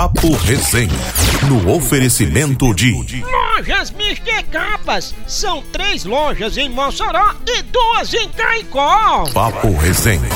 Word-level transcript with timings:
Papo 0.00 0.34
Resenha. 0.34 0.98
No 1.46 1.74
oferecimento 1.74 2.72
de 2.72 2.90
Lojas 3.20 3.90
Mister 3.90 4.46
Capas. 4.46 5.14
São 5.28 5.62
três 5.64 6.06
lojas 6.06 6.56
em 6.56 6.70
Mossoró 6.70 7.34
e 7.46 7.60
duas 7.64 8.14
em 8.14 8.26
Caicó. 8.30 9.24
Papo 9.34 9.76
Resenha. 9.76 10.30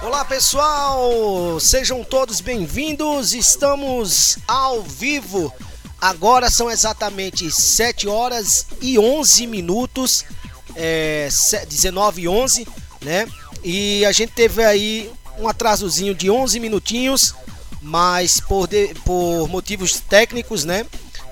Olá 0.00 0.24
pessoal, 0.24 1.58
sejam 1.58 2.04
todos 2.04 2.40
bem-vindos. 2.40 3.34
Estamos 3.34 4.38
ao 4.46 4.80
vivo. 4.80 5.52
Agora 6.00 6.48
são 6.48 6.70
exatamente 6.70 7.50
7 7.50 8.06
horas 8.06 8.64
e 8.80 8.96
11 8.96 9.48
minutos, 9.48 10.24
é, 10.76 11.28
19 11.68 12.22
e 12.22 12.28
11, 12.28 12.68
né? 13.02 13.26
E 13.64 14.04
a 14.04 14.12
gente 14.12 14.32
teve 14.32 14.62
aí 14.62 15.10
um 15.38 15.48
atrasozinho 15.48 16.14
de 16.14 16.30
11 16.30 16.60
minutinhos, 16.60 17.34
mas 17.80 18.38
por, 18.40 18.66
de, 18.66 18.94
por 19.04 19.48
motivos 19.48 20.00
técnicos, 20.00 20.64
né? 20.64 20.84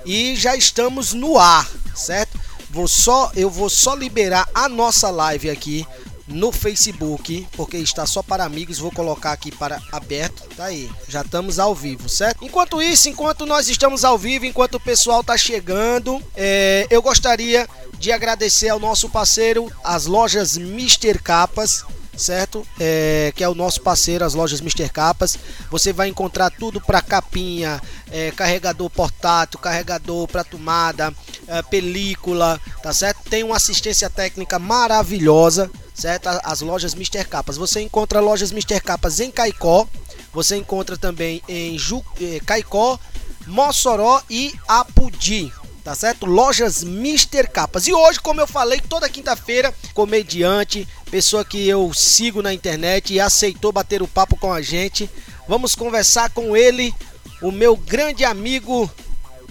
E 0.05 0.35
já 0.35 0.55
estamos 0.55 1.13
no 1.13 1.37
ar, 1.37 1.69
certo? 1.95 2.39
Vou 2.69 2.87
só, 2.87 3.31
eu 3.35 3.49
vou 3.49 3.69
só 3.69 3.93
liberar 3.93 4.49
a 4.53 4.67
nossa 4.67 5.09
live 5.11 5.49
aqui 5.49 5.85
no 6.27 6.51
Facebook, 6.51 7.47
porque 7.55 7.77
está 7.77 8.05
só 8.05 8.23
para 8.23 8.45
amigos, 8.45 8.79
vou 8.79 8.91
colocar 8.91 9.31
aqui 9.31 9.51
para 9.51 9.81
aberto, 9.91 10.43
tá 10.55 10.65
aí, 10.65 10.89
já 11.07 11.21
estamos 11.21 11.59
ao 11.59 11.75
vivo, 11.75 12.07
certo? 12.09 12.43
Enquanto 12.43 12.81
isso, 12.81 13.09
enquanto 13.09 13.45
nós 13.45 13.67
estamos 13.67 14.03
ao 14.03 14.17
vivo, 14.17 14.45
enquanto 14.45 14.75
o 14.75 14.79
pessoal 14.79 15.23
tá 15.23 15.37
chegando, 15.37 16.21
é, 16.35 16.87
eu 16.89 17.01
gostaria 17.01 17.67
de 17.99 18.11
agradecer 18.11 18.69
ao 18.69 18.79
nosso 18.79 19.09
parceiro, 19.09 19.71
as 19.83 20.05
lojas 20.05 20.57
Mister 20.57 21.21
Capas, 21.21 21.85
certo? 22.15 22.65
É, 22.79 23.31
que 23.35 23.43
é 23.43 23.49
o 23.49 23.55
nosso 23.55 23.81
parceiro, 23.81 24.25
as 24.25 24.33
lojas 24.33 24.61
Mister 24.61 24.91
Capas. 24.91 25.37
Você 25.69 25.91
vai 25.91 26.07
encontrar 26.07 26.49
tudo 26.49 26.79
para 26.79 27.01
capinha, 27.01 27.81
é, 28.11 28.31
carregador 28.31 28.89
portátil, 28.89 29.59
carregador 29.59 30.27
para 30.27 30.43
tomada, 30.43 31.13
é, 31.47 31.61
película, 31.61 32.59
tá 32.81 32.93
certo? 32.93 33.29
Tem 33.29 33.43
uma 33.43 33.57
assistência 33.57 34.09
técnica 34.09 34.59
maravilhosa, 34.59 35.69
certo? 35.93 36.27
As 36.43 36.61
lojas 36.61 36.93
Mister 36.93 37.27
Capas. 37.27 37.57
Você 37.57 37.81
encontra 37.81 38.19
lojas 38.19 38.51
Mister 38.51 38.81
Capas 38.81 39.19
em 39.19 39.31
Caicó, 39.31 39.87
você 40.31 40.55
encontra 40.55 40.97
também 40.97 41.41
em 41.47 41.77
Ju, 41.77 42.03
eh, 42.19 42.39
Caicó, 42.45 42.99
Mossoró 43.45 44.21
e 44.29 44.53
Apudi. 44.67 45.51
Tá 45.83 45.93
certo? 45.93 46.25
Lojas 46.25 46.81
Mister 46.81 47.51
Capas. 47.51 47.87
E 47.87 47.93
hoje, 47.93 48.17
como 48.17 48.39
eu 48.39 48.47
falei, 48.47 48.79
toda 48.79 49.09
quinta-feira, 49.09 49.75
comediante, 49.93 50.87
pessoa 51.13 51.45
que 51.45 51.69
eu 51.69 51.93
sigo 51.93 52.41
na 52.41 52.51
internet 52.51 53.13
e 53.13 53.19
aceitou 53.19 53.71
bater 53.71 54.01
o 54.01 54.07
papo 54.07 54.35
com 54.35 54.51
a 54.51 54.63
gente. 54.63 55.07
Vamos 55.47 55.75
conversar 55.75 56.31
com 56.31 56.57
ele, 56.57 56.91
o 57.39 57.51
meu 57.51 57.77
grande 57.77 58.25
amigo 58.25 58.91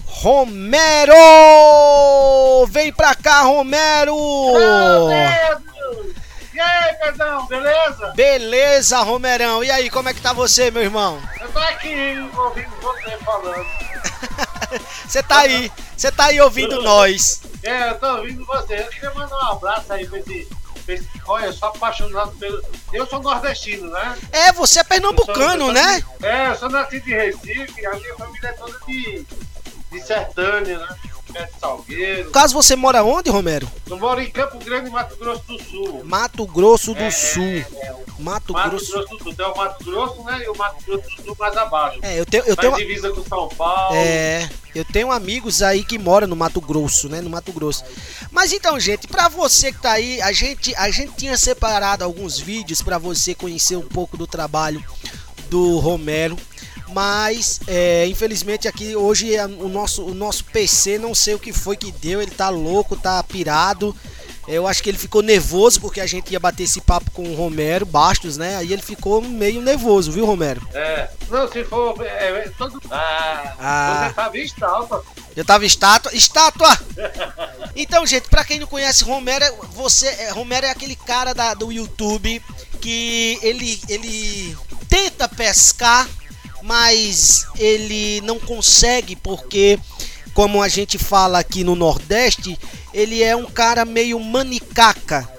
Romero! 0.05 1.15
Vem 2.67 2.91
pra 2.91 3.15
cá, 3.15 3.43
Romero! 3.43 4.13
E 6.53 6.59
aí, 6.59 6.95
Pedrão, 6.95 7.47
beleza? 7.47 8.11
Beleza, 8.13 8.99
Romerão. 8.99 9.63
E 9.63 9.71
aí, 9.71 9.89
como 9.89 10.09
é 10.09 10.13
que 10.13 10.19
tá 10.19 10.33
você, 10.33 10.69
meu 10.69 10.83
irmão? 10.83 11.17
Eu 11.39 11.49
tô 11.49 11.59
aqui 11.59 11.95
ouvindo 12.35 12.75
você 12.81 13.17
falando. 13.23 13.65
Você 15.07 15.21
tá 15.21 15.41
aí, 15.41 15.71
você 15.95 16.11
tá 16.11 16.25
aí 16.25 16.41
ouvindo 16.41 16.81
nós. 16.81 17.43
É, 17.61 17.91
eu 17.91 17.99
tô 17.99 18.17
ouvindo 18.17 18.43
você. 18.43 18.79
Eu 18.79 18.87
queria 18.87 19.13
mandar 19.13 19.35
um 19.35 19.51
abraço 19.51 19.93
aí 19.93 20.07
pra 20.07 20.17
esse. 20.17 20.47
Olha, 21.25 21.45
eu 21.45 21.53
sou 21.53 21.69
apaixonado 21.69 22.31
pelo. 22.33 22.61
Eu 22.91 23.05
sou 23.07 23.21
nordestino, 23.21 23.89
né? 23.89 24.17
É, 24.31 24.51
você 24.51 24.79
é 24.79 24.83
pernambucano, 24.83 25.65
sou- 25.65 25.73
né? 25.73 26.03
É, 26.21 26.47
eu 26.49 26.55
sou 26.55 26.69
nascido 26.69 27.07
em 27.07 27.11
Recife, 27.13 27.85
a 27.85 27.95
minha 27.95 28.15
família 28.15 28.47
é 28.49 28.53
toda 28.53 28.77
de, 28.85 29.25
de 29.91 30.01
sertânia, 30.01 30.77
né? 30.79 30.87
É 31.35 31.45
de 31.45 31.59
Salgueiro. 31.59 32.25
No 32.25 32.31
caso, 32.31 32.53
você 32.53 32.75
mora 32.75 33.03
onde, 33.03 33.29
Romero? 33.29 33.69
Eu 33.89 33.97
moro 33.97 34.21
em 34.21 34.29
Campo 34.29 34.57
Grande, 34.59 34.89
Mato 34.89 35.15
Grosso 35.17 35.43
do 35.47 35.63
Sul. 35.63 36.01
Mato 36.03 36.45
Grosso 36.45 36.93
do 36.93 36.99
É, 37.01 37.11
Sul. 37.11 37.43
é, 37.43 37.93
o 38.19 38.21
Mato, 38.21 38.53
Mato 38.53 38.69
Grosso. 38.69 38.91
Grosso 38.91 39.07
do 39.17 39.23
Sul. 39.23 39.33
Tem 39.35 39.45
o 39.45 39.55
Mato 39.57 39.83
Grosso, 39.83 40.23
né? 40.23 40.43
E 40.43 40.49
o 40.49 40.57
Mato 40.57 40.83
Grosso 40.85 41.09
do 41.17 41.23
Sul 41.25 41.35
mais 41.39 41.57
abaixo. 41.57 41.99
É, 42.01 42.19
eu 42.19 42.25
tenho, 42.25 42.43
eu 42.45 42.55
tenho, 42.55 42.75
divisa 42.75 43.09
com 43.11 43.23
São 43.23 43.49
Paulo. 43.49 43.95
é, 43.95 44.49
eu 44.75 44.85
tenho 44.85 45.11
amigos 45.11 45.61
aí 45.61 45.83
que 45.83 45.97
moram 45.97 46.27
no 46.27 46.35
Mato 46.35 46.61
Grosso, 46.61 47.09
né? 47.09 47.21
No 47.21 47.29
Mato 47.29 47.51
Grosso. 47.51 47.83
Mas 48.31 48.53
então, 48.53 48.79
gente, 48.79 49.07
pra 49.07 49.27
você 49.29 49.71
que 49.71 49.81
tá 49.81 49.91
aí, 49.93 50.21
a 50.21 50.31
gente, 50.31 50.75
a 50.75 50.89
gente 50.91 51.13
tinha 51.13 51.37
separado 51.37 52.03
alguns 52.03 52.37
vídeos 52.39 52.81
pra 52.81 52.97
você 52.97 53.33
conhecer 53.33 53.75
um 53.75 53.87
pouco 53.87 54.15
do 54.17 54.27
trabalho 54.27 54.83
do 55.49 55.79
Romero. 55.79 56.37
Mas, 56.93 57.59
é, 57.67 58.05
infelizmente, 58.07 58.67
aqui 58.67 58.95
hoje 58.95 59.35
é 59.35 59.45
o 59.45 59.67
nosso, 59.67 60.03
o 60.03 60.13
nosso 60.13 60.45
PC, 60.45 60.97
não 60.97 61.15
sei 61.15 61.33
o 61.35 61.39
que 61.39 61.51
foi 61.51 61.75
que 61.75 61.91
deu. 61.91 62.21
Ele 62.21 62.31
tá 62.31 62.49
louco, 62.49 62.95
tá 62.95 63.21
pirado. 63.23 63.95
Eu 64.45 64.67
acho 64.67 64.83
que 64.83 64.89
ele 64.89 64.97
ficou 64.97 65.21
nervoso 65.21 65.79
porque 65.79 66.01
a 66.01 66.05
gente 66.05 66.31
ia 66.31 66.39
bater 66.39 66.63
esse 66.63 66.81
papo 66.81 67.09
com 67.11 67.23
o 67.23 67.33
Romero 67.35 67.85
Bastos, 67.85 68.35
né? 68.37 68.57
Aí 68.57 68.73
ele 68.73 68.81
ficou 68.81 69.21
meio 69.21 69.61
nervoso, 69.61 70.11
viu, 70.11 70.25
Romero? 70.25 70.61
É. 70.73 71.09
Não, 71.29 71.49
se 71.49 71.63
for. 71.63 71.95
É, 72.05 72.27
é, 72.27 72.51
todo... 72.57 72.81
Ah, 72.91 73.55
Ah. 73.57 74.13
você 74.13 74.29
vista 74.39 74.65
alta. 74.67 75.01
Eu 75.35 75.45
tava 75.45 75.65
estátua. 75.65 76.13
Estátua! 76.13 76.77
Então, 77.75 78.05
gente, 78.05 78.27
pra 78.29 78.43
quem 78.43 78.59
não 78.59 78.67
conhece 78.67 79.03
Romero, 79.03 79.45
você, 79.71 80.07
é, 80.07 80.29
Romero 80.31 80.65
é 80.65 80.69
aquele 80.69 80.95
cara 80.95 81.33
da, 81.33 81.53
do 81.53 81.71
YouTube 81.71 82.39
que 82.79 83.39
ele, 83.41 83.81
ele 83.89 84.55
tenta 84.89 85.27
pescar, 85.27 86.07
mas 86.63 87.45
ele 87.59 88.21
não 88.21 88.39
consegue 88.39 89.15
porque, 89.17 89.77
como 90.33 90.63
a 90.63 90.69
gente 90.69 90.97
fala 90.97 91.39
aqui 91.39 91.63
no 91.63 91.75
Nordeste, 91.75 92.57
ele 92.93 93.21
é 93.21 93.35
um 93.35 93.45
cara 93.45 93.83
meio 93.83 94.17
manicaca. 94.19 95.29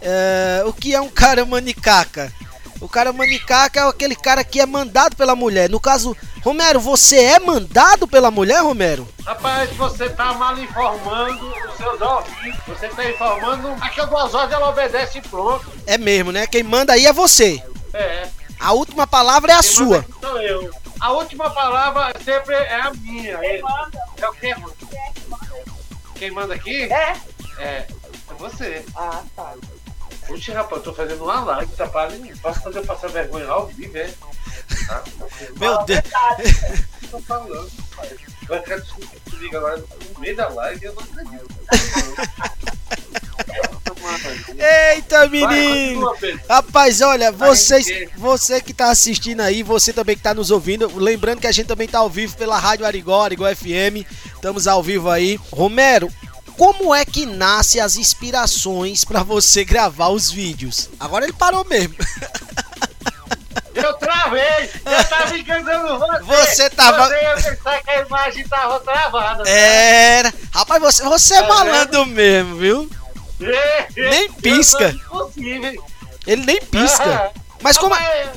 É, 0.00 0.64
o 0.66 0.72
que 0.72 0.94
é 0.94 1.00
um 1.00 1.10
cara 1.10 1.44
manicaca? 1.44 2.32
O 2.80 2.88
cara 2.88 3.12
manicaca 3.12 3.80
é 3.80 3.88
aquele 3.88 4.16
cara 4.16 4.42
que 4.42 4.60
é 4.60 4.66
mandado 4.66 5.14
pela 5.14 5.36
mulher. 5.36 5.68
No 5.70 5.78
caso, 5.78 6.16
Romero, 6.42 6.80
você 6.80 7.18
é 7.18 7.38
mandado 7.38 8.08
pela 8.08 8.30
mulher, 8.30 8.60
Romero? 8.62 9.06
Rapaz, 9.24 9.70
você 9.76 10.08
tá 10.08 10.32
mal 10.32 10.58
informando 10.58 11.46
os 11.68 11.76
seus 11.76 12.00
ouvintes. 12.00 12.60
Você 12.66 12.88
tá 12.88 13.08
informando. 13.08 13.68
Aqui 13.80 14.00
é 14.00 14.06
duas 14.06 14.34
horas 14.34 14.50
ela 14.50 14.70
obedece 14.70 15.18
e 15.18 15.22
pronto. 15.22 15.70
É 15.86 15.96
mesmo, 15.96 16.32
né? 16.32 16.46
Quem 16.46 16.64
manda 16.64 16.94
aí 16.94 17.06
é 17.06 17.12
você. 17.12 17.62
É. 17.94 18.26
A 18.62 18.72
última 18.72 19.08
palavra 19.08 19.52
é 19.52 19.56
a 19.56 19.60
Quem 19.60 19.70
sua. 19.72 19.84
manda 19.86 19.98
aqui 19.98 20.20
Sou 20.20 20.40
eu. 20.40 20.70
A 21.00 21.10
última 21.10 21.50
palavra 21.50 22.12
sempre 22.24 22.54
é 22.54 22.80
a 22.80 22.94
minha. 22.94 23.36
É, 23.44 23.60
é 24.18 24.28
o 24.28 24.32
quê, 24.34 24.54
mano? 24.54 24.72
Quem 26.14 26.30
manda 26.30 26.54
aqui? 26.54 26.84
É? 26.84 27.16
É. 27.58 27.86
É 27.88 28.34
você. 28.38 28.84
Ah, 28.94 29.24
tá. 29.34 29.54
Puxa, 30.28 30.54
rapaz, 30.54 30.76
eu 30.76 30.82
tô 30.84 30.94
fazendo 30.94 31.24
uma 31.24 31.40
live, 31.42 31.72
tá 31.74 31.88
para 31.88 32.12
Posso 32.40 32.60
fazer 32.60 32.78
eu 32.78 32.86
passar 32.86 33.08
vergonha 33.08 33.48
ao 33.48 33.66
vivo, 33.66 33.98
é? 33.98 34.14
Tá? 34.86 35.02
Meu 35.58 35.84
Deus. 35.84 36.02
tô 37.10 37.18
falando, 37.20 37.72
rapaz. 37.90 38.12
Eu 38.48 38.62
quero 38.62 38.82
desculpa 38.82 39.16
que 39.16 39.30
tu 39.30 39.36
liga 39.38 39.58
agora 39.58 39.78
no 40.14 40.20
meio 40.20 40.36
da 40.36 40.48
live 40.48 40.80
e 40.80 40.86
eu 40.86 40.94
não 40.94 41.02
acredito. 41.02 41.48
Eita, 44.94 45.28
menino! 45.28 46.14
Pedro. 46.20 46.40
Rapaz, 46.48 47.00
olha, 47.00 47.30
vocês, 47.32 47.86
você 48.16 48.60
que 48.60 48.72
tá 48.74 48.90
assistindo 48.90 49.40
aí, 49.40 49.62
você 49.62 49.92
também 49.92 50.16
que 50.16 50.22
tá 50.22 50.34
nos 50.34 50.50
ouvindo, 50.50 50.90
lembrando 50.96 51.40
que 51.40 51.46
a 51.46 51.52
gente 51.52 51.66
também 51.66 51.88
tá 51.88 51.98
ao 51.98 52.08
vivo 52.10 52.36
pela 52.36 52.58
Rádio 52.58 52.86
Arigó, 52.86 53.22
Arigó 53.22 53.44
FM, 53.54 54.06
estamos 54.34 54.66
ao 54.66 54.82
vivo 54.82 55.08
aí. 55.10 55.38
Romero, 55.52 56.08
como 56.56 56.94
é 56.94 57.04
que 57.04 57.24
nasce 57.26 57.80
as 57.80 57.96
inspirações 57.96 59.04
pra 59.04 59.22
você 59.22 59.64
gravar 59.64 60.08
os 60.08 60.30
vídeos? 60.30 60.88
Agora 61.00 61.24
ele 61.24 61.32
parou 61.32 61.64
mesmo. 61.64 61.94
Eu 63.74 63.94
travei! 63.94 64.68
Eu 64.84 65.04
tava 65.08 65.38
enganando 65.38 65.98
você! 65.98 66.46
Você 66.54 66.70
tava- 66.70 67.08
Você 67.08 67.14
ia 67.22 67.34
pensar 67.36 67.82
que 67.82 67.90
a 67.90 68.00
imagem 68.02 68.46
tava 68.46 68.80
travada. 68.80 69.48
Era. 69.48 70.32
Rapaz, 70.52 70.82
você, 70.82 71.02
você 71.04 71.34
é 71.36 71.42
Tá 71.42 71.48
malandro 71.48 72.04
mesmo, 72.06 72.56
viu? 72.56 72.90
Nem 73.96 74.32
pisca. 74.32 74.94
Ele 76.26 76.44
nem 76.44 76.60
pisca. 76.62 77.32
Mas 77.62 77.76
como, 77.78 77.94
é- 77.94 78.32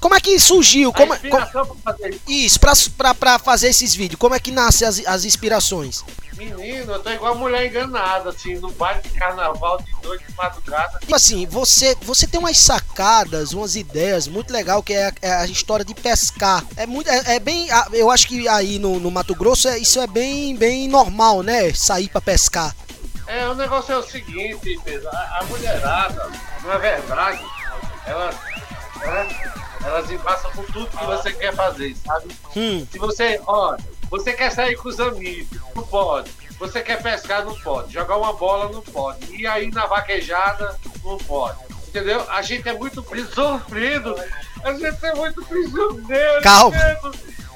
como 0.00 0.14
é 0.14 0.20
que 0.20 0.38
surgiu? 0.38 0.90
a 0.90 0.92
Como, 0.92 1.14
é- 1.14 1.18
como- 1.18 1.46
isso. 2.28 2.58
pra, 2.60 2.72
pra, 2.96 3.14
pra 3.14 3.38
fazer 3.38 3.68
esses 3.68 3.94
vídeos, 3.94 4.18
como 4.18 4.34
é 4.34 4.40
que 4.40 4.50
nascem 4.50 4.86
as, 4.86 5.04
as 5.06 5.24
inspirações? 5.24 6.04
Menino, 6.36 6.92
eu 6.92 7.00
tô 7.02 7.10
igual 7.10 7.34
mulher 7.36 7.66
enganada, 7.66 8.30
assim, 8.30 8.54
no 8.54 8.70
baile 8.70 9.00
de 9.02 9.08
carnaval 9.10 9.82
de 9.82 9.90
noite 10.06 10.24
de 10.24 10.34
madrugada. 10.36 11.00
Tipo 11.00 11.16
assim, 11.16 11.44
você, 11.46 11.96
você 12.00 12.28
tem 12.28 12.38
umas 12.38 12.56
sacadas, 12.58 13.52
umas 13.52 13.74
ideias 13.74 14.28
muito 14.28 14.52
legal 14.52 14.80
que 14.80 14.92
é 14.92 15.06
a, 15.08 15.12
é 15.20 15.32
a 15.32 15.46
história 15.46 15.84
de 15.84 15.94
pescar. 15.96 16.64
É 16.76 16.86
muito, 16.86 17.10
é, 17.10 17.34
é 17.34 17.40
bem, 17.40 17.66
eu 17.92 18.08
acho 18.08 18.28
que 18.28 18.46
aí 18.46 18.78
no, 18.78 19.00
no 19.00 19.10
Mato 19.10 19.34
Grosso 19.34 19.66
é- 19.66 19.78
isso 19.80 19.98
é 20.00 20.06
bem, 20.06 20.54
bem 20.54 20.86
normal, 20.86 21.42
né? 21.42 21.72
Sair 21.74 22.08
pra 22.08 22.20
pescar. 22.20 22.72
É, 23.28 23.46
o 23.46 23.54
negócio 23.54 23.92
é 23.92 23.98
o 23.98 24.02
seguinte, 24.02 24.80
a, 25.12 25.38
a 25.38 25.44
mulherada, 25.44 26.30
na 26.64 26.78
verdade, 26.78 27.44
elas, 28.06 28.34
elas, 29.02 29.32
elas 29.84 30.10
embaçam 30.10 30.50
com 30.52 30.62
tudo 30.64 30.86
que 30.86 31.04
você 31.04 31.32
quer 31.34 31.54
fazer, 31.54 31.94
sabe? 31.96 32.34
Hum. 32.56 32.86
Se 32.90 32.98
você, 32.98 33.38
ó, 33.46 33.76
você 34.08 34.32
quer 34.32 34.50
sair 34.50 34.76
com 34.76 34.88
os 34.88 34.98
amigos, 34.98 35.60
não 35.76 35.82
pode. 35.84 36.30
Você 36.58 36.80
quer 36.80 37.02
pescar, 37.02 37.44
não 37.44 37.54
pode. 37.60 37.92
Jogar 37.92 38.16
uma 38.16 38.32
bola, 38.32 38.72
não 38.72 38.80
pode. 38.80 39.36
E 39.36 39.46
aí 39.46 39.70
na 39.70 39.86
vaquejada, 39.86 40.76
não 41.04 41.18
pode. 41.18 41.58
Entendeu? 41.86 42.24
A 42.30 42.40
gente 42.40 42.66
é 42.66 42.72
muito 42.72 43.04
sofrido. 43.34 44.14
A 44.64 44.72
gente 44.72 45.04
é 45.04 45.14
muito 45.14 45.44
prisioneiro. 45.44 46.42
Calma. 46.42 46.76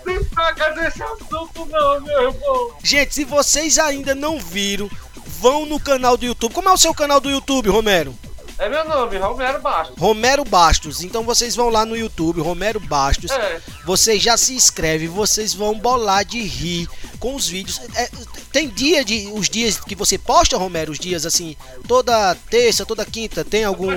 Não 0.05 0.25
toca 0.25 0.75
nesse 0.75 1.03
assunto, 1.03 1.67
não, 1.67 2.01
meu 2.01 2.31
irmão. 2.31 2.77
Gente, 2.83 3.15
se 3.15 3.25
vocês 3.25 3.79
ainda 3.79 4.15
não 4.15 4.39
viram, 4.39 4.91
vão 5.43 5.67
no 5.67 5.81
canal 5.81 6.17
do 6.17 6.25
YouTube. 6.25 6.55
Como 6.55 6.69
é 6.69 6.73
o 6.73 6.79
seu 6.79 6.95
canal 6.95 7.21
do 7.21 7.29
YouTube, 7.29 7.69
Romero? 7.69 8.17
É 8.59 8.69
meu 8.69 8.85
nome, 8.89 9.19
Romero 9.19 9.61
Bastos. 9.61 9.97
Romero 9.99 10.45
Bastos. 10.45 11.03
Então 11.03 11.25
vocês 11.25 11.57
vão 11.57 11.69
lá 11.69 11.85
no 11.85 11.97
YouTube, 11.97 12.41
Romero 12.41 12.79
Bastos. 12.79 13.33
É. 13.33 13.61
Vocês 13.85 14.23
já 14.23 14.37
se 14.37 14.55
inscrevem, 14.55 15.09
vocês 15.09 15.53
vão 15.53 15.77
bolar 15.77 16.25
de 16.25 16.41
rir 16.41 16.89
com 17.19 17.35
os 17.35 17.49
vídeos. 17.49 17.81
É, 17.97 18.09
tem 18.53 18.69
dia 18.69 19.05
de. 19.05 19.27
Os 19.35 19.51
dias 19.51 19.81
que 19.81 19.97
você 19.97 20.17
posta, 20.17 20.57
Romero, 20.57 20.93
os 20.93 20.99
dias 20.99 21.27
assim, 21.27 21.57
toda 21.89 22.37
terça, 22.49 22.87
toda 22.87 23.05
quinta, 23.05 23.45
tem 23.45 23.65
algum. 23.65 23.91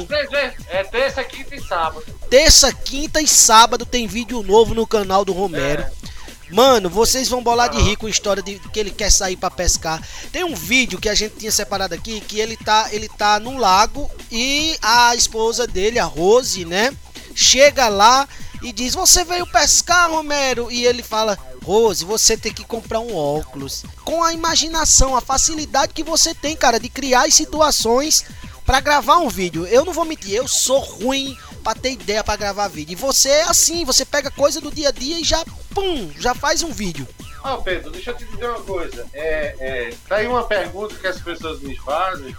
É 0.67 0.83
terça, 0.83 1.23
quinta 1.23 1.55
e 1.55 1.61
sábado. 1.61 2.03
Terça, 2.27 2.73
quinta 2.73 3.21
e 3.21 3.27
sábado 3.27 3.85
tem 3.85 4.07
vídeo 4.07 4.41
novo 4.41 4.73
no 4.73 4.87
canal 4.87 5.23
do 5.23 5.31
Romero. 5.31 5.83
É. 5.83 6.14
Mano, 6.51 6.89
vocês 6.89 7.27
vão 7.27 7.41
bolar 7.41 7.69
de 7.69 7.81
rir 7.81 7.95
com 7.95 8.05
a 8.05 8.09
história 8.09 8.41
de 8.41 8.59
que 8.59 8.79
ele 8.79 8.91
quer 8.91 9.11
sair 9.11 9.35
pra 9.35 9.49
pescar. 9.49 10.01
Tem 10.31 10.43
um 10.43 10.55
vídeo 10.55 10.99
que 10.99 11.09
a 11.09 11.15
gente 11.15 11.35
tinha 11.35 11.51
separado 11.51 11.95
aqui 11.95 12.21
que 12.21 12.39
ele 12.39 12.55
tá, 12.55 12.87
ele 12.91 13.09
tá 13.09 13.39
no 13.39 13.57
lago 13.57 14.09
e 14.31 14.77
a 14.81 15.15
esposa 15.15 15.65
dele, 15.65 15.97
a 15.97 16.05
Rose, 16.05 16.63
né, 16.63 16.95
chega 17.33 17.87
lá 17.87 18.27
e 18.61 18.71
diz: 18.71 18.93
"Você 18.93 19.23
veio 19.23 19.47
pescar, 19.47 20.11
Romero?" 20.11 20.71
E 20.71 20.85
ele 20.85 21.01
fala: 21.01 21.37
"Rose, 21.63 22.05
você 22.05 22.37
tem 22.37 22.53
que 22.53 22.63
comprar 22.63 22.99
um 22.99 23.15
óculos". 23.15 23.83
Com 24.03 24.23
a 24.23 24.31
imaginação, 24.31 25.15
a 25.15 25.21
facilidade 25.21 25.93
que 25.93 26.03
você 26.03 26.33
tem, 26.35 26.55
cara, 26.55 26.79
de 26.79 26.89
criar 26.89 27.25
as 27.25 27.33
situações 27.33 28.23
pra 28.65 28.79
gravar 28.79 29.17
um 29.17 29.29
vídeo. 29.29 29.65
Eu 29.65 29.83
não 29.83 29.93
vou 29.93 30.05
mentir, 30.05 30.33
eu 30.33 30.47
sou 30.47 30.79
ruim 30.79 31.35
pra 31.65 31.73
ter 31.73 31.93
ideia 31.93 32.23
pra 32.23 32.35
gravar 32.35 32.67
vídeo. 32.67 32.93
E 32.93 32.95
você 32.95 33.27
é 33.29 33.41
assim, 33.49 33.83
você 33.83 34.05
pega 34.05 34.29
coisa 34.29 34.61
do 34.61 34.71
dia 34.71 34.89
a 34.89 34.91
dia 34.91 35.19
e 35.19 35.23
já, 35.23 35.43
pum, 35.73 36.11
já 36.15 36.35
faz 36.35 36.61
um 36.61 36.71
vídeo. 36.71 37.07
Ó, 37.43 37.57
Pedro, 37.57 37.89
deixa 37.89 38.11
eu 38.11 38.17
te 38.17 38.25
dizer 38.25 38.47
uma 38.47 38.61
coisa. 38.61 39.07
É, 39.11 39.55
é, 39.59 39.93
tá 40.07 40.17
aí 40.17 40.27
uma 40.27 40.43
pergunta 40.43 40.93
que 40.93 41.07
as 41.07 41.19
pessoas 41.19 41.59
me 41.61 41.75
fazem 41.77 42.35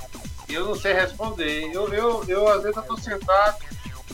e 0.48 0.54
eu 0.54 0.64
não 0.64 0.76
sei 0.76 0.92
responder. 0.92 1.68
Eu, 1.72 1.92
eu, 1.92 2.24
eu 2.28 2.48
às 2.48 2.62
vezes, 2.62 2.76
eu 2.76 2.82
tô 2.84 2.96
sentado 2.96 3.56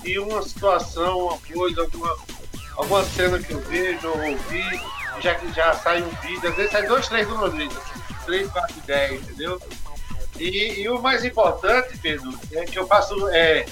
e 0.03 0.19
uma 0.19 0.43
situação, 0.43 1.27
uma 1.27 1.39
coisa, 1.39 1.83
alguma, 1.83 2.17
alguma 2.77 3.05
cena 3.05 3.39
que 3.39 3.53
eu 3.53 3.61
vejo 3.61 4.09
ou 4.09 4.19
ouvi, 4.19 4.65
já 5.21 5.39
já 5.55 5.75
sai 5.75 6.03
um 6.03 6.09
vídeo, 6.23 6.49
às 6.49 6.57
vezes 6.57 6.73
sai 6.73 6.87
dois, 6.87 7.07
três 7.07 7.29
uma 7.29 7.51
vez, 7.51 7.71
assim, 7.77 8.25
três, 8.25 8.51
quatro 8.51 8.79
ideias, 8.79 9.23
entendeu? 9.23 9.61
E, 10.39 10.81
e 10.81 10.89
o 10.89 11.01
mais 11.03 11.23
importante, 11.23 11.99
Pedro, 11.99 12.33
é 12.53 12.65
que 12.65 12.79
eu 12.79 12.87
faço. 12.87 13.29
É, 13.29 13.67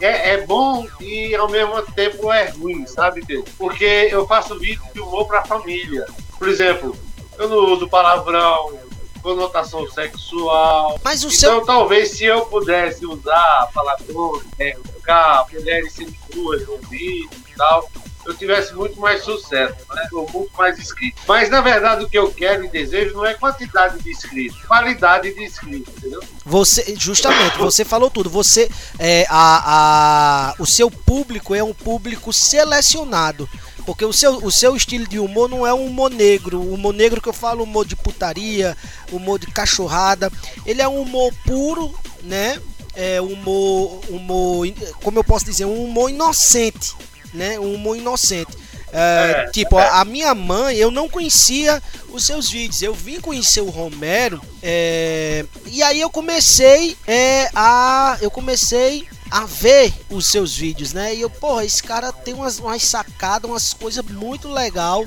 é, 0.00 0.34
é 0.34 0.46
bom 0.46 0.86
e 1.00 1.34
ao 1.34 1.48
mesmo 1.48 1.80
tempo 1.92 2.32
é 2.32 2.50
ruim, 2.50 2.86
sabe? 2.86 3.22
Porque 3.58 4.08
eu 4.10 4.26
faço 4.26 4.58
vídeo 4.58 4.82
de 4.92 5.00
humor 5.00 5.26
pra 5.26 5.44
família. 5.44 6.06
Por 6.38 6.48
exemplo, 6.48 6.96
eu 7.38 7.48
não 7.48 7.72
uso 7.72 7.88
palavrão, 7.88 8.78
conotação 9.22 9.88
sexual. 9.90 11.00
Mas 11.02 11.24
o 11.24 11.28
então, 11.28 11.36
seu. 11.36 11.64
talvez 11.64 12.12
se 12.12 12.24
eu 12.24 12.46
pudesse 12.46 13.04
usar 13.04 13.68
palavrões, 13.74 14.44
é, 14.58 14.72
colocar 14.72 15.46
mulheres 15.52 15.92
seminuas 15.92 16.66
no 16.66 16.78
vídeo 16.88 17.28
e 17.48 17.56
tal, 17.56 17.90
eu 18.26 18.34
tivesse 18.36 18.74
muito 18.74 19.00
mais 19.00 19.22
sucesso, 19.22 19.76
né? 19.94 20.08
ou 20.12 20.28
muito 20.30 20.56
mais 20.56 20.78
inscritos. 20.78 21.22
Mas 21.26 21.50
na 21.50 21.60
verdade 21.60 22.04
o 22.04 22.08
que 22.08 22.18
eu 22.18 22.30
quero 22.30 22.64
e 22.64 22.68
desejo 22.68 23.14
não 23.14 23.24
é 23.24 23.34
quantidade 23.34 24.02
de 24.02 24.10
inscritos, 24.10 24.62
qualidade 24.64 25.32
de 25.32 25.42
inscritos, 25.42 25.94
entendeu? 25.96 26.22
Você, 26.44 26.94
justamente, 26.96 27.58
você 27.58 27.84
falou 27.84 28.08
tudo. 28.08 28.30
Você, 28.30 28.70
é, 28.98 29.26
a, 29.28 30.52
a, 30.52 30.54
o 30.60 30.66
seu 30.66 30.90
público 30.90 31.54
é 31.54 31.62
um 31.62 31.74
público 31.74 32.32
selecionado. 32.32 33.48
Porque 33.84 34.04
o 34.04 34.12
seu, 34.12 34.44
o 34.44 34.50
seu 34.50 34.74
estilo 34.76 35.06
de 35.06 35.18
humor 35.18 35.48
não 35.48 35.66
é 35.66 35.72
um 35.72 35.86
humor 35.86 36.10
negro. 36.10 36.58
O 36.60 36.74
humor 36.74 36.92
negro 36.92 37.20
que 37.20 37.28
eu 37.28 37.32
falo, 37.32 37.62
humor 37.62 37.86
de 37.86 37.94
putaria, 37.94 38.76
humor 39.12 39.38
de 39.38 39.46
cachorrada. 39.46 40.30
Ele 40.66 40.82
é 40.82 40.88
um 40.88 41.00
humor 41.00 41.32
puro, 41.44 41.94
né? 42.22 42.60
É 42.94 43.20
um 43.20 43.32
humor, 43.32 44.00
humor, 44.08 44.66
como 45.02 45.18
eu 45.18 45.24
posso 45.24 45.44
dizer, 45.44 45.66
um 45.66 45.84
humor 45.84 46.10
inocente, 46.10 46.96
né? 47.34 47.58
Um 47.58 47.74
humor 47.74 47.96
inocente. 47.96 48.52
É, 48.92 49.46
É, 49.46 49.50
tipo, 49.50 49.78
é. 49.78 49.88
a 49.90 50.04
minha 50.04 50.34
mãe, 50.34 50.76
eu 50.76 50.90
não 50.90 51.08
conhecia 51.08 51.82
os 52.10 52.24
seus 52.24 52.48
vídeos. 52.48 52.80
Eu 52.82 52.94
vim 52.94 53.20
conhecer 53.20 53.60
o 53.60 53.68
Romero 53.68 54.40
é, 54.62 55.44
e 55.66 55.82
aí 55.82 56.00
eu 56.00 56.08
comecei 56.08 56.96
é, 57.06 57.50
a, 57.54 58.16
eu 58.20 58.30
comecei 58.30 59.06
a 59.30 59.44
ver 59.44 59.92
os 60.08 60.28
seus 60.28 60.56
vídeos, 60.56 60.92
né? 60.92 61.14
E 61.14 61.20
eu, 61.20 61.28
porra, 61.28 61.64
esse 61.64 61.82
cara 61.82 62.12
tem 62.12 62.32
umas, 62.32 62.58
umas 62.60 62.82
sacadas, 62.84 63.50
umas 63.50 63.74
coisas 63.74 64.04
muito 64.04 64.48
legal 64.48 65.04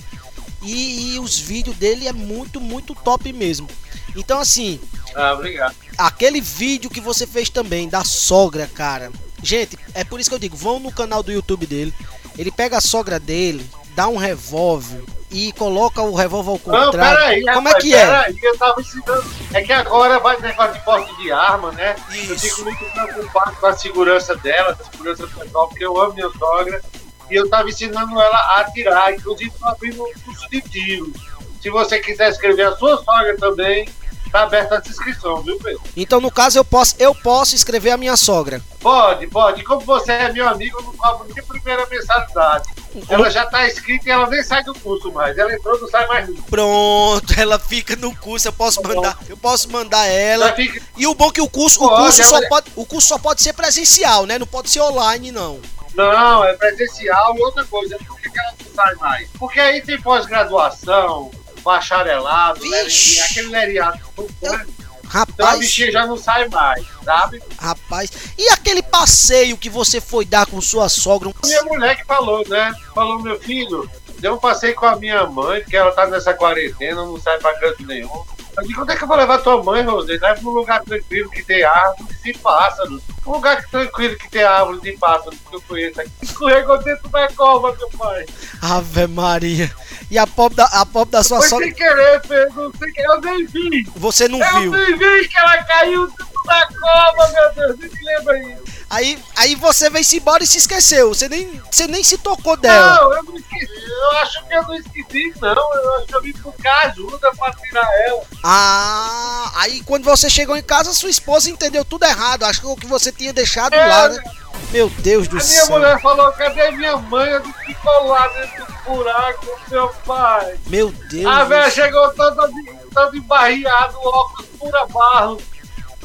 e, 0.61 1.13
e 1.15 1.19
os 1.19 1.39
vídeos 1.39 1.75
dele 1.77 2.07
é 2.07 2.13
muito, 2.13 2.59
muito 2.59 2.93
top 2.93 3.31
mesmo. 3.31 3.67
Então, 4.15 4.39
assim, 4.39 4.77
Ah, 5.15 5.33
obrigado. 5.33 5.73
aquele 5.97 6.41
vídeo 6.41 6.89
que 6.89 6.99
você 6.99 7.25
fez 7.25 7.49
também 7.49 7.87
da 7.87 8.03
sogra, 8.03 8.67
cara. 8.67 9.09
Gente, 9.43 9.77
é 9.93 10.03
por 10.03 10.19
isso 10.19 10.29
que 10.29 10.35
eu 10.35 10.39
digo, 10.39 10.55
vão 10.55 10.79
no 10.79 10.91
canal 10.91 11.23
do 11.23 11.31
YouTube 11.31 11.65
dele. 11.65 11.93
Ele 12.37 12.51
pega 12.51 12.77
a 12.77 12.81
sogra 12.81 13.19
dele, 13.19 13.65
dá 13.95 14.07
um 14.07 14.17
revólver 14.17 15.03
e 15.31 15.51
coloca 15.53 16.01
o 16.01 16.15
revólver 16.15 16.49
ao 16.51 16.59
Não, 16.65 16.85
contrário. 16.85 17.19
peraí, 17.19 17.41
Como 17.53 17.67
rapaz, 17.67 17.75
é 17.75 17.79
que 17.87 17.95
é? 17.95 18.47
Eu 18.49 18.57
tava 18.57 18.81
ensinando. 18.81 19.23
É 19.53 19.61
que 19.61 19.73
agora 19.73 20.19
vai 20.19 20.39
negócio 20.39 20.73
de 20.73 20.79
porte 20.85 21.15
de 21.17 21.31
arma, 21.31 21.71
né? 21.73 21.95
Eu 22.11 22.35
Isso. 22.35 22.39
fico 22.39 22.63
muito 22.63 22.83
preocupado 22.85 23.55
com 23.57 23.65
a 23.67 23.73
segurança 23.77 24.35
dela, 24.37 24.77
a 24.79 24.91
segurança 24.91 25.27
pessoal, 25.27 25.67
porque 25.67 25.85
eu 25.85 25.99
amo 26.01 26.13
minha 26.13 26.29
sogra. 26.31 26.81
E 27.29 27.35
eu 27.35 27.47
tava 27.47 27.69
ensinando 27.69 28.19
ela 28.19 28.37
a 28.37 28.61
atirar, 28.61 29.13
inclusive 29.13 29.51
tô 29.59 29.65
abrindo 29.67 30.01
um 30.03 30.11
curso 30.25 30.49
de 30.49 30.61
tiro. 30.61 31.13
Se 31.61 31.69
você 31.69 31.99
quiser 31.99 32.29
escrever 32.29 32.63
a 32.63 32.75
sua 32.75 32.97
sogra 33.03 33.37
também, 33.37 33.87
tá 34.29 34.43
aberta 34.43 34.75
a 34.75 34.89
inscrição, 34.89 35.41
viu, 35.41 35.57
Pedro? 35.57 35.81
Então, 35.95 36.21
no 36.21 36.31
caso, 36.31 36.57
eu 36.57 36.65
posso, 36.65 36.95
eu 36.99 37.13
posso 37.15 37.55
escrever 37.55 37.91
a 37.91 37.97
minha 37.97 38.15
sogra. 38.15 38.61
Pode, 38.79 39.27
pode. 39.27 39.63
Como 39.63 39.81
você 39.81 40.11
é 40.11 40.31
meu 40.31 40.47
amigo, 40.47 40.77
eu 40.79 40.83
não 40.83 40.93
cobro 40.93 41.27
nem 41.33 41.43
primeira 41.43 41.85
mensalidade. 41.87 42.69
Ela 43.07 43.29
já 43.29 43.45
tá 43.45 43.67
inscrita 43.67 44.09
e 44.09 44.11
ela 44.11 44.27
nem 44.27 44.43
sai 44.43 44.63
do 44.63 44.73
curso 44.73 45.11
mais. 45.11 45.37
Ela 45.37 45.53
entrou, 45.53 45.79
não 45.79 45.87
sai 45.87 46.07
mais 46.07 46.27
nunca. 46.27 46.41
Pronto, 46.49 47.33
ela 47.37 47.59
fica 47.59 47.95
no 47.95 48.15
curso, 48.15 48.47
eu 48.47 48.53
posso 48.53 48.81
mandar, 48.81 49.17
eu 49.27 49.37
posso 49.37 49.69
mandar 49.69 50.05
ela. 50.05 50.51
Fica... 50.53 50.81
E 50.97 51.05
o 51.05 51.13
bom 51.13 51.29
é 51.29 51.31
que 51.33 51.41
o 51.41 51.49
curso, 51.49 51.83
o 51.83 51.87
Pode, 51.87 52.03
curso 52.03 52.23
só 52.23 52.47
pode, 52.47 52.71
o 52.75 52.85
curso 52.85 53.07
só 53.07 53.17
pode 53.19 53.43
ser 53.43 53.53
presencial, 53.53 54.25
né? 54.25 54.39
Não 54.39 54.47
pode 54.47 54.69
ser 54.69 54.81
online, 54.81 55.31
não. 55.31 55.59
Não, 55.93 56.43
é 56.45 56.53
presencial 56.53 57.35
e 57.35 57.41
outra 57.41 57.65
coisa, 57.65 57.97
por 58.07 58.19
que 58.19 58.29
ela 58.39 58.53
não 58.63 58.73
sai 58.73 58.95
mais? 58.95 59.29
Porque 59.37 59.59
aí 59.59 59.81
tem 59.81 60.01
pós-graduação, 60.01 61.29
bacharelado, 61.59 62.59
Vixe. 62.61 63.17
né, 63.19 63.25
aquele 63.25 63.47
leriado. 63.49 63.99
Então 64.17 64.53
a 64.53 65.11
Rapaz, 65.11 65.59
bichinha 65.59 65.91
já 65.91 66.05
não 66.05 66.17
sai 66.17 66.47
mais, 66.49 66.85
sabe? 67.03 67.41
rapaz. 67.57 68.11
E 68.37 68.47
aquele 68.49 68.83
passeio 68.83 69.57
que 69.57 69.69
você 69.69 69.99
foi 69.99 70.23
dar 70.23 70.45
com 70.45 70.61
sua 70.61 70.87
sogra? 70.87 71.31
Minha 71.43 71.63
mulher 71.63 71.95
que 71.97 72.05
falou, 72.05 72.47
né? 72.47 72.71
Falou, 72.93 73.19
meu 73.19 73.39
filho, 73.39 73.89
deu 74.19 74.35
um 74.35 74.37
passeio 74.37 74.75
com 74.75 74.85
a 74.85 74.95
minha 74.97 75.25
mãe, 75.25 75.61
porque 75.61 75.75
ela 75.75 75.91
tá 75.91 76.05
nessa 76.05 76.33
quarentena, 76.35 77.03
não 77.03 77.19
sai 77.19 77.39
pra 77.39 77.57
canto 77.59 77.83
nenhum. 77.87 78.23
Eu 78.55 78.67
digo, 78.67 78.81
onde 78.81 78.91
é 78.91 78.95
que 78.95 79.03
eu 79.03 79.07
vou 79.07 79.15
levar 79.17 79.37
tua 79.39 79.63
mãe, 79.63 79.81
Rosê? 79.83 80.17
Leva 80.21 80.41
num 80.41 80.49
lugar 80.51 80.83
tranquilo 80.83 81.29
que 81.31 81.43
tem 81.43 81.63
árvore 81.63 82.15
e 82.25 82.33
pássaros. 82.37 83.01
Um 83.25 83.31
lugar 83.31 83.65
tranquilo 83.67 84.17
que 84.17 84.29
tem 84.29 84.43
árvore 84.43 84.79
e 84.89 84.97
pássaros 84.97 85.39
que 85.49 85.55
eu 85.55 85.61
conheço 85.61 86.01
aqui. 86.01 86.11
Escorregou 86.21 86.77
dentro 86.83 87.07
da 87.09 87.27
cova, 87.29 87.73
meu 87.75 87.89
pai. 87.97 88.25
Ave 88.61 89.07
Maria. 89.07 89.73
E 90.11 90.17
a 90.17 90.25
pobre 90.25 90.55
da, 90.57 90.65
a 90.65 90.85
pobre 90.85 91.11
da 91.11 91.23
sua 91.23 91.41
sogra, 91.41 91.65
sem 91.67 91.75
querer, 91.75 92.19
Pedro. 92.21 92.73
Sem 92.79 92.91
querer. 92.93 93.07
Eu 93.07 93.21
nem 93.21 93.45
vi. 93.45 93.83
você 93.95 94.27
não 94.27 94.39
Eu 94.43 94.59
viu. 94.61 94.71
nem 94.71 94.97
vi 94.97 95.27
que 95.27 95.37
ela 95.37 95.63
caiu 95.63 96.07
da 96.45 96.67
cova, 96.67 97.27
meu 97.31 97.53
Deus. 97.53 97.79
Nem 97.79 97.89
me 97.89 98.05
lembra 98.05 98.39
isso. 98.39 98.79
Aí, 98.89 99.19
aí 99.35 99.53
você 99.53 99.87
veio-se 99.87 100.17
embora 100.17 100.43
e 100.43 100.47
se 100.47 100.57
esqueceu. 100.57 101.09
Você 101.13 101.29
nem, 101.29 101.61
você 101.71 101.85
nem 101.85 102.03
se 102.03 102.17
tocou 102.17 102.57
dela. 102.57 102.95
Não, 103.01 103.13
eu 103.17 103.23
não 103.23 103.35
esqueci. 103.37 103.69
Eu 103.87 104.17
acho 104.17 104.43
que 104.47 104.53
eu 104.55 104.63
não 104.63 104.75
esqueci, 104.77 105.33
não. 105.39 105.73
Eu 105.75 105.95
acho 105.97 106.05
que 106.07 106.15
eu 106.15 106.21
vim 106.23 106.33
buscar 106.33 106.85
ajuda 106.87 107.31
pra 107.37 107.51
tirar 107.53 107.87
ela. 108.07 108.23
Ah, 108.43 109.51
aí 109.57 109.83
quando 109.85 110.05
você 110.05 110.27
chegou 110.27 110.57
em 110.57 110.63
casa, 110.63 110.91
sua 110.95 111.09
esposa 111.11 111.51
entendeu 111.51 111.85
tudo 111.85 112.03
errado. 112.05 112.43
Acho 112.45 112.61
que 112.61 112.67
o 112.67 112.75
que 112.75 112.87
você 112.87 113.11
tinha 113.11 113.31
deixado 113.31 113.73
É, 113.75 113.85
lá, 113.85 114.09
né? 114.09 114.23
Meu 114.71 114.89
Deus 114.89 115.27
do 115.27 115.37
A 115.37 115.43
minha 115.43 115.65
céu. 115.65 115.69
mulher 115.77 116.01
falou, 116.01 116.31
cadê 116.33 116.71
minha 116.71 116.97
mãe? 116.97 117.29
Eu 117.29 117.39
disse 117.41 117.53
que 117.65 117.75
lá 118.05 118.27
dentro 118.29 118.65
do 118.65 118.73
buraco 118.95 119.45
meu 119.69 119.89
pai. 120.05 120.57
Meu 120.67 120.91
Deus. 120.91 121.25
A 121.25 121.43
velha 121.45 121.69
chegou 121.69 122.09
toda, 122.13 122.47
de- 122.47 122.73
toda 122.93 123.15
embarriada, 123.17 123.97
o 123.97 124.07
óculos 124.07 124.47
pura 124.59 124.85
barro. 124.87 125.39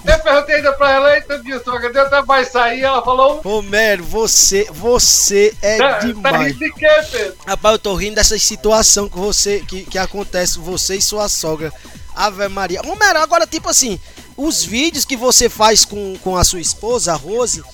Eu 0.07 0.19
perguntei 0.19 0.57
ainda 0.57 0.71
pra 0.75 0.91
ela, 0.91 1.15
eita, 1.15 1.39
Dilson, 1.43 1.81
cadê 1.81 1.99
até 1.99 2.21
vai 2.23 2.45
sair? 2.45 2.83
Ela 2.83 3.03
falou. 3.03 3.41
Romero, 3.41 4.05
você, 4.05 4.69
você 4.71 5.55
é 5.63 5.79
Tá, 5.79 5.95
tá 5.95 5.99
demais. 6.01 6.47
rindo 6.53 6.59
de 6.59 6.73
quê, 6.75 6.89
Pedro? 7.11 7.37
Rapaz, 7.47 7.73
eu 7.73 7.79
tô 7.79 7.95
rindo 7.95 8.17
dessa 8.17 8.39
situação 8.39 9.09
que 9.09 9.17
você 9.19 9.61
que, 9.61 9.85
que 9.85 9.97
acontece 9.97 10.59
você 10.59 10.97
e 10.97 11.03
sua 11.03 11.27
sogra. 11.29 11.73
Ave 12.15 12.47
Maria. 12.49 12.83
Romero, 12.83 13.19
agora 13.19 13.47
tipo 13.47 13.67
assim, 13.71 13.99
os 14.37 14.63
vídeos 14.63 15.07
que 15.07 15.17
você 15.17 15.49
faz 15.49 15.87
com, 15.87 16.19
com 16.23 16.37
a 16.37 16.45
sua 16.45 16.61
esposa, 16.61 17.13
a 17.13 17.17
Rose, 17.17 17.65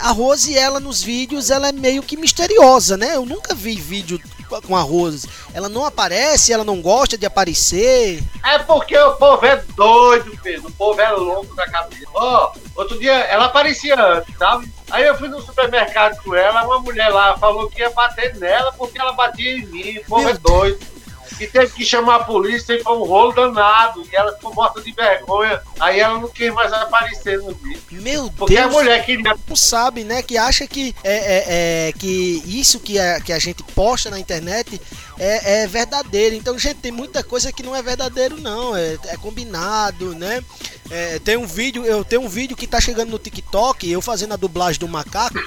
a 0.00 0.10
Rose, 0.10 0.56
ela 0.56 0.80
nos 0.80 1.02
vídeos, 1.02 1.50
ela 1.50 1.68
é 1.68 1.72
meio 1.72 2.02
que 2.02 2.16
misteriosa, 2.16 2.96
né? 2.96 3.16
Eu 3.16 3.24
nunca 3.24 3.54
vi 3.54 3.76
vídeo 3.76 4.20
com 4.66 4.76
a 4.76 4.80
Rose. 4.80 5.28
Ela 5.52 5.68
não 5.68 5.84
aparece, 5.84 6.52
ela 6.52 6.64
não 6.64 6.80
gosta 6.80 7.18
de 7.18 7.26
aparecer. 7.26 8.22
É 8.44 8.58
porque 8.60 8.96
o 8.96 9.16
povo 9.16 9.44
é 9.44 9.62
doido, 9.74 10.38
Pedro. 10.42 10.68
O 10.68 10.72
povo 10.72 11.00
é 11.00 11.10
louco 11.10 11.54
da 11.54 11.68
cabeça. 11.68 12.06
Ó, 12.14 12.52
outro 12.76 12.98
dia 12.98 13.12
ela 13.12 13.46
aparecia 13.46 14.00
antes, 14.00 14.36
sabe? 14.38 14.70
Aí 14.90 15.04
eu 15.04 15.16
fui 15.18 15.28
no 15.28 15.42
supermercado 15.42 16.22
com 16.22 16.34
ela, 16.34 16.64
uma 16.64 16.78
mulher 16.78 17.08
lá 17.08 17.36
falou 17.38 17.68
que 17.68 17.80
ia 17.80 17.90
bater 17.90 18.36
nela 18.36 18.72
porque 18.72 19.00
ela 19.00 19.12
batia 19.12 19.50
em 19.50 19.66
mim. 19.66 19.98
O 19.98 20.04
povo 20.04 20.22
Meu 20.22 20.30
é 20.30 20.38
doido. 20.38 20.95
E 21.38 21.46
teve 21.46 21.72
que 21.72 21.84
chamar 21.84 22.16
a 22.16 22.24
polícia 22.24 22.72
e 22.74 22.82
foi 22.82 22.96
um 22.96 23.04
rolo 23.04 23.32
danado. 23.32 24.02
E 24.10 24.16
ela 24.16 24.32
ficou 24.34 24.54
morta 24.54 24.80
de 24.80 24.90
vergonha. 24.92 25.60
Aí 25.78 26.00
ela 26.00 26.18
não 26.18 26.28
quis 26.28 26.52
mais 26.54 26.72
aparecer 26.72 27.38
no 27.38 27.54
vídeo. 27.54 27.82
Meu 27.90 28.30
Porque 28.30 28.56
a 28.56 28.62
Deus. 28.62 28.72
mulher 28.72 29.04
queria. 29.04 29.34
não 29.46 29.56
sabe, 29.56 30.02
né? 30.02 30.22
Que 30.22 30.38
acha 30.38 30.66
que 30.66 30.94
é, 31.04 31.16
é- 31.16 31.88
é- 31.88 31.92
que 31.92 32.42
isso 32.46 32.80
que 32.80 32.98
a, 32.98 33.20
que 33.20 33.32
a 33.32 33.38
gente 33.38 33.62
posta 33.74 34.08
na 34.10 34.18
internet 34.18 34.80
é, 35.18 35.62
é 35.62 35.66
verdadeiro. 35.66 36.34
Então, 36.34 36.58
gente, 36.58 36.76
tem 36.78 36.90
muita 36.92 37.22
coisa 37.22 37.52
que 37.52 37.62
não 37.62 37.76
é 37.76 37.82
verdadeiro, 37.82 38.40
não. 38.40 38.74
É, 38.74 38.96
é 39.08 39.16
combinado, 39.16 40.14
né? 40.14 40.42
É, 40.90 41.18
tem 41.18 41.36
um 41.36 41.46
vídeo, 41.46 41.84
eu 41.84 42.02
tenho 42.04 42.22
um 42.22 42.28
vídeo 42.28 42.56
que 42.56 42.66
tá 42.66 42.80
chegando 42.80 43.10
no 43.10 43.18
TikTok, 43.18 43.90
eu 43.90 44.00
fazendo 44.00 44.32
a 44.34 44.36
dublagem 44.36 44.78
do 44.78 44.88
macaco, 44.88 45.38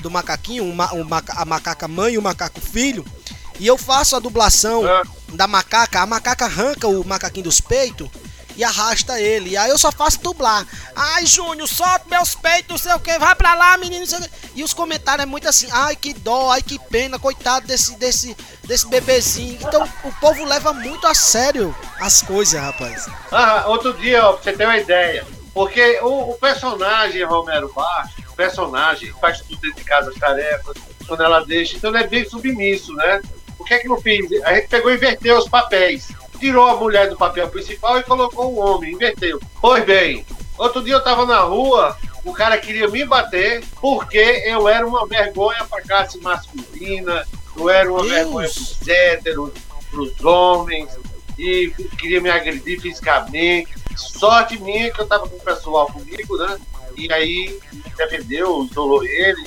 do 0.00 0.10
macaquinho, 0.10 0.64
o 0.64 0.74
ma- 0.74 0.92
o 0.92 1.04
maca- 1.04 1.34
a 1.36 1.44
macaca 1.44 1.86
mãe 1.88 2.14
e 2.14 2.18
o 2.18 2.22
macaco 2.22 2.60
filho. 2.60 3.04
E 3.60 3.66
eu 3.66 3.76
faço 3.78 4.16
a 4.16 4.18
dublação 4.18 4.84
Ah. 4.86 5.02
da 5.28 5.46
macaca, 5.46 6.00
a 6.00 6.06
macaca 6.06 6.46
arranca 6.46 6.88
o 6.88 7.04
macaquinho 7.06 7.44
dos 7.44 7.60
peitos 7.60 8.08
e 8.56 8.64
arrasta 8.64 9.20
ele. 9.20 9.50
E 9.50 9.56
aí 9.56 9.70
eu 9.70 9.78
só 9.78 9.92
faço 9.92 10.18
dublar. 10.20 10.66
Ai, 10.96 11.24
Júnior, 11.26 11.68
solta 11.68 12.04
meus 12.10 12.34
peitos, 12.34 12.68
não 12.70 12.78
sei 12.78 12.92
o 12.94 12.98
que, 12.98 13.18
vai 13.18 13.34
pra 13.34 13.54
lá, 13.54 13.76
menino, 13.76 14.00
não 14.00 14.06
sei 14.06 14.18
o 14.18 14.22
quê. 14.22 14.30
E 14.56 14.64
os 14.64 14.72
comentários 14.74 15.22
é 15.22 15.26
muito 15.26 15.46
assim, 15.48 15.68
ai, 15.70 15.94
que 15.94 16.12
dó, 16.14 16.50
ai, 16.50 16.62
que 16.62 16.78
pena, 16.90 17.18
coitado 17.18 17.66
desse, 17.66 17.94
desse, 17.96 18.34
desse 18.64 18.86
bebezinho. 18.88 19.58
Então 19.62 19.86
o 20.04 20.12
povo 20.14 20.42
leva 20.44 20.72
muito 20.72 21.06
a 21.06 21.14
sério 21.14 21.74
as 22.00 22.22
coisas, 22.22 22.60
rapaz. 22.60 23.06
Ah, 23.30 23.64
outro 23.68 23.92
dia, 23.94 24.24
ó, 24.26 24.32
pra 24.32 24.42
você 24.42 24.52
ter 24.54 24.64
uma 24.64 24.78
ideia. 24.78 25.26
Porque 25.52 26.00
o, 26.02 26.30
o 26.30 26.34
personagem 26.38 27.22
Romero 27.24 27.70
Baixo, 27.74 28.14
o 28.30 28.32
personagem 28.34 29.12
faz 29.20 29.40
tudo 29.40 29.60
dentro 29.60 29.76
de 29.76 29.84
casa, 29.84 30.10
as 30.10 30.16
tarefas, 30.16 30.76
quando 31.06 31.22
ela 31.22 31.44
deixa, 31.44 31.76
então 31.76 31.90
ele 31.90 32.04
é 32.04 32.06
bem 32.06 32.28
submisso, 32.28 32.92
né? 32.94 33.20
O 33.60 33.64
que 33.64 33.74
é 33.74 33.78
que 33.78 33.88
eu 33.88 34.00
fiz? 34.00 34.42
A 34.42 34.54
gente 34.54 34.68
pegou 34.68 34.90
e 34.90 34.94
inverteu 34.94 35.38
os 35.38 35.48
papéis. 35.48 36.08
Tirou 36.40 36.66
a 36.66 36.76
mulher 36.76 37.10
do 37.10 37.16
papel 37.16 37.48
principal 37.48 37.98
e 37.98 38.02
colocou 38.02 38.52
o 38.52 38.58
homem, 38.58 38.94
inverteu. 38.94 39.38
Pois 39.60 39.84
bem, 39.84 40.24
outro 40.56 40.82
dia 40.82 40.94
eu 40.94 41.04
tava 41.04 41.26
na 41.26 41.40
rua, 41.40 41.96
o 42.24 42.32
cara 42.32 42.56
queria 42.56 42.88
me 42.88 43.04
bater 43.04 43.62
porque 43.80 44.42
eu 44.46 44.66
era 44.66 44.86
uma 44.86 45.06
vergonha 45.06 45.64
pra 45.66 45.82
classe 45.82 46.18
masculina, 46.20 47.26
eu 47.56 47.68
era 47.68 47.92
uma 47.92 48.00
Deus. 48.00 48.12
vergonha 48.12 48.48
pros 48.48 48.88
héteros, 48.88 49.50
pros 49.90 50.24
homens, 50.24 50.88
e 51.38 51.70
queria 51.98 52.20
me 52.20 52.30
agredir 52.30 52.80
fisicamente. 52.80 53.74
Sorte 53.96 54.58
minha 54.58 54.90
que 54.90 55.00
eu 55.00 55.06
tava 55.06 55.28
com 55.28 55.36
o 55.36 55.40
pessoal 55.40 55.86
comigo, 55.92 56.36
né? 56.38 56.58
E 56.96 57.12
aí 57.12 57.58
me 57.72 57.92
defendeu, 57.96 58.64
isolou 58.64 59.04
ele. 59.04 59.46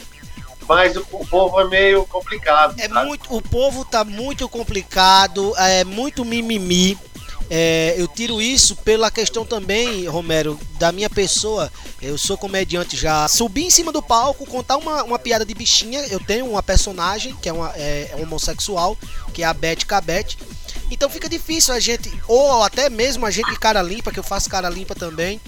Mas 0.68 0.96
o, 0.96 1.06
o 1.12 1.26
povo 1.26 1.60
é 1.60 1.68
meio 1.68 2.06
complicado. 2.06 2.76
É 2.78 2.88
sabe? 2.88 3.06
muito, 3.06 3.36
o 3.36 3.42
povo 3.42 3.86
tá 3.86 4.04
muito 4.04 4.48
complicado, 4.50 5.54
é 5.58 5.84
muito 5.84 6.24
mimimi. 6.24 6.98
É, 7.50 7.94
eu 7.98 8.08
tiro 8.08 8.42
isso 8.42 8.76
pela 8.78 9.12
questão 9.12 9.46
também, 9.46 10.08
Romero, 10.08 10.60
da 10.80 10.92
minha 10.92 11.10
pessoa. 11.10 11.72
Eu 12.02 12.18
sou 12.18 12.38
comediante 12.38 12.96
já. 12.98 13.28
Subir 13.28 13.64
em 13.64 13.70
cima 13.70 13.92
do 13.92 14.02
palco, 14.02 14.46
contar 14.46 14.78
uma, 14.78 15.04
uma 15.04 15.20
piada 15.20 15.46
de 15.46 15.54
bichinha. 15.54 16.00
Eu 16.08 16.20
tenho 16.20 16.50
uma 16.50 16.64
personagem 16.64 17.36
que 17.36 17.50
é, 17.50 17.54
uma, 17.54 17.72
é, 17.76 18.12
é 18.12 18.16
homossexual, 18.16 18.98
que 19.34 19.44
é 19.44 19.46
a 19.46 19.54
Beth 19.54 19.86
Cabete. 19.86 20.38
Então 20.90 21.10
fica 21.10 21.28
difícil 21.30 21.74
a 21.74 21.80
gente, 21.80 22.12
ou 22.28 22.64
até 22.64 22.90
mesmo 22.90 23.26
a 23.26 23.32
gente 23.32 23.50
de 23.50 23.60
cara 23.60 23.82
limpa, 23.82 24.12
que 24.12 24.20
eu 24.20 24.24
faço 24.24 24.50
cara 24.50 24.70
limpa 24.70 24.96
também, 24.96 25.40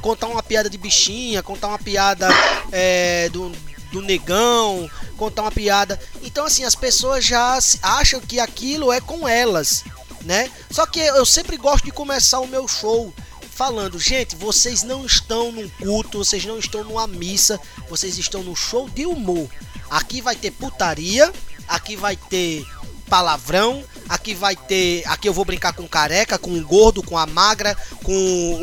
contar 0.00 0.26
uma 0.26 0.42
piada 0.42 0.70
de 0.70 0.78
bichinha, 0.78 1.42
contar 1.42 1.68
uma 1.68 1.78
piada 1.78 2.28
é, 2.72 3.28
do, 3.28 3.52
do 3.90 4.00
negão, 4.00 4.90
contar 5.16 5.42
uma 5.42 5.52
piada. 5.52 6.00
Então, 6.22 6.46
assim, 6.46 6.64
as 6.64 6.74
pessoas 6.74 7.24
já 7.24 7.58
acham 7.82 8.20
que 8.20 8.38
aquilo 8.38 8.92
é 8.92 9.00
com 9.00 9.26
elas, 9.26 9.84
né? 10.22 10.50
Só 10.70 10.86
que 10.86 11.00
eu 11.00 11.26
sempre 11.26 11.56
gosto 11.56 11.84
de 11.84 11.90
começar 11.90 12.40
o 12.40 12.46
meu 12.46 12.66
show 12.68 13.12
falando, 13.60 13.98
gente, 13.98 14.36
vocês 14.36 14.82
não 14.82 15.04
estão 15.04 15.52
num 15.52 15.68
culto, 15.68 16.18
vocês 16.18 16.44
não 16.46 16.58
estão 16.58 16.82
numa 16.82 17.06
missa, 17.06 17.60
vocês 17.90 18.16
estão 18.16 18.42
no 18.42 18.56
show 18.56 18.88
de 18.88 19.04
humor. 19.04 19.50
Aqui 19.90 20.22
vai 20.22 20.34
ter 20.34 20.50
putaria, 20.52 21.30
aqui 21.68 21.94
vai 21.94 22.16
ter 22.16 22.64
palavrão, 23.06 23.84
aqui 24.10 24.34
vai 24.34 24.56
ter, 24.56 25.02
aqui 25.06 25.28
eu 25.28 25.32
vou 25.32 25.44
brincar 25.44 25.72
com 25.72 25.84
o 25.84 25.88
careca, 25.88 26.36
com 26.36 26.50
o 26.50 26.64
gordo, 26.66 27.00
com 27.02 27.16
a 27.16 27.24
magra, 27.26 27.76
com 28.02 28.12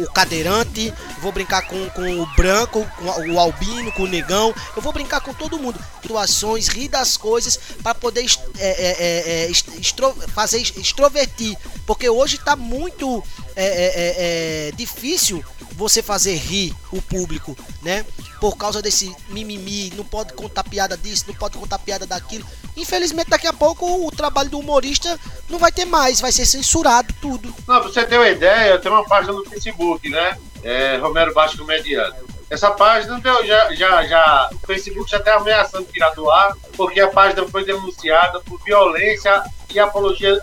o 0.04 0.12
cadeirante, 0.12 0.94
vou 1.22 1.32
brincar 1.32 1.62
com, 1.68 1.90
com 1.92 2.22
o 2.22 2.26
branco, 2.36 2.86
com 2.98 3.32
o 3.32 3.40
albino, 3.40 3.92
com 3.94 4.04
o 4.04 4.08
negão, 4.08 4.54
eu 4.76 4.82
vou 4.82 4.92
brincar 4.92 5.22
com 5.22 5.34
todo 5.34 5.58
mundo. 5.58 5.80
Situações, 6.02 6.68
rir 6.68 6.90
das 6.90 7.16
coisas 7.18 7.58
para 7.82 7.96
poder 7.96 8.26
é, 8.60 8.68
é, 8.68 8.96
é, 9.00 9.46
é, 9.46 9.50
est- 9.50 9.68
extro- 9.80 10.16
fazer 10.36 10.60
extrovertir, 10.60 11.58
porque 11.86 12.10
hoje 12.10 12.38
tá 12.38 12.56
muito 12.56 13.24
é, 13.56 14.68
é, 14.68 14.72
difícil 14.76 15.44
você 15.78 16.02
fazer 16.02 16.36
rir 16.36 16.74
o 16.92 17.02
público, 17.02 17.56
né? 17.84 18.04
Por 18.42 18.58
causa 18.58 18.82
desse 18.82 19.16
mimimi, 19.30 19.94
não 19.96 20.04
pode 20.04 20.34
contar 20.34 20.64
piada 20.64 20.98
disso, 20.98 21.26
não 21.28 21.36
pode 21.36 21.58
contar 21.58 21.78
piada 21.80 22.06
daquilo. 22.06 22.44
Infelizmente, 22.76 23.30
daqui 23.30 23.46
a 23.48 23.54
pouco 23.54 24.06
o 24.06 24.12
trabalho 24.12 24.50
do 24.50 24.60
humorista 24.60 25.20
não 25.50 25.60
vai 25.60 25.72
ter 25.72 25.86
mais, 25.86 26.20
vai 26.20 26.32
ser 26.32 26.46
censurado 26.46 27.14
tudo. 27.22 27.54
Não, 27.68 27.80
pra 27.80 27.90
você 27.90 28.04
ter 28.06 28.18
uma 28.18 28.28
ideia, 28.28 28.80
tenho 28.80 28.96
uma 28.96 29.06
página 29.06 29.34
no 29.34 29.46
Facebook, 29.46 30.10
né? 30.10 30.38
É, 30.64 30.98
Romero 30.98 31.34
Baixo 31.34 31.58
Comediante. 31.58 32.18
Essa 32.50 32.72
página 32.72 33.20
deu- 33.20 33.46
já, 33.46 33.74
já, 33.76 34.06
já. 34.08 34.50
O 34.64 34.66
Facebook 34.66 35.12
já 35.12 35.18
está 35.18 35.36
ameaçando 35.36 35.86
tirar 35.92 36.12
do 36.16 36.32
ar, 36.32 36.56
porque 36.76 37.00
a 37.00 37.08
página 37.10 37.46
foi 37.48 37.64
denunciada 37.66 38.40
por 38.40 38.60
violência 38.64 39.44
e 39.70 39.78
apologia, 39.80 40.40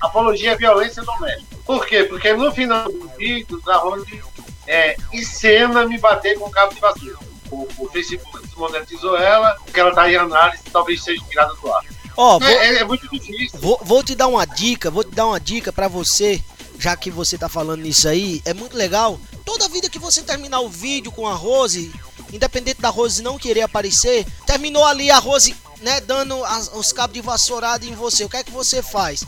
apologia 0.00 0.52
à 0.52 0.56
violência 0.56 1.02
doméstica. 1.02 1.56
Por 1.64 1.84
quê? 1.86 2.04
Porque 2.04 2.32
no 2.34 2.52
final 2.52 2.84
do 2.84 3.08
vídeo, 3.16 3.60
da 3.64 3.82
onde 3.84 4.22
é, 4.66 4.96
encena 5.12 5.84
me 5.86 5.98
bater 5.98 6.38
com 6.38 6.50
cabo 6.50 6.74
de 6.74 6.80
vassoura. 6.80 7.18
O, 7.50 7.68
o 7.78 7.88
Facebook 7.90 8.42
desmonetizou 8.46 9.16
ela, 9.16 9.54
porque 9.64 9.78
ela 9.78 9.90
está 9.90 10.10
em 10.10 10.16
análise, 10.16 10.62
talvez 10.72 11.02
seja 11.04 11.22
tirada 11.28 11.54
do 11.54 11.72
ar. 11.72 11.84
Ó, 12.16 12.38
vou, 12.38 12.48
É, 12.48 12.78
é- 12.78 12.84
muito 12.84 13.08
difícil. 13.08 13.58
vou, 13.60 13.78
vou 13.84 14.02
te 14.02 14.14
dar 14.14 14.26
uma 14.26 14.44
dica, 14.44 14.90
vou 14.90 15.04
te 15.04 15.10
dar 15.14 15.26
uma 15.26 15.38
dica 15.38 15.72
pra 15.72 15.86
você, 15.86 16.42
já 16.78 16.96
que 16.96 17.10
você 17.10 17.38
tá 17.38 17.48
falando 17.48 17.82
nisso 17.82 18.08
aí, 18.08 18.42
é 18.44 18.52
muito 18.52 18.76
legal. 18.76 19.20
Toda 19.44 19.68
vida 19.68 19.88
que 19.88 19.98
você 19.98 20.22
terminar 20.22 20.60
o 20.60 20.68
vídeo 20.68 21.12
com 21.12 21.26
a 21.28 21.34
Rose, 21.34 21.92
independente 22.32 22.80
da 22.80 22.88
Rose 22.88 23.22
não 23.22 23.38
querer 23.38 23.62
aparecer, 23.62 24.26
terminou 24.44 24.84
ali 24.84 25.08
a 25.10 25.18
Rose, 25.18 25.54
né, 25.80 26.00
dando 26.00 26.42
as- 26.44 26.70
os 26.74 26.92
cabos 26.92 27.14
de 27.14 27.20
vassourada 27.20 27.84
em 27.86 27.94
você. 27.94 28.24
O 28.24 28.28
que 28.28 28.38
é 28.38 28.42
que 28.44 28.50
você 28.50 28.82
faz? 28.82 29.22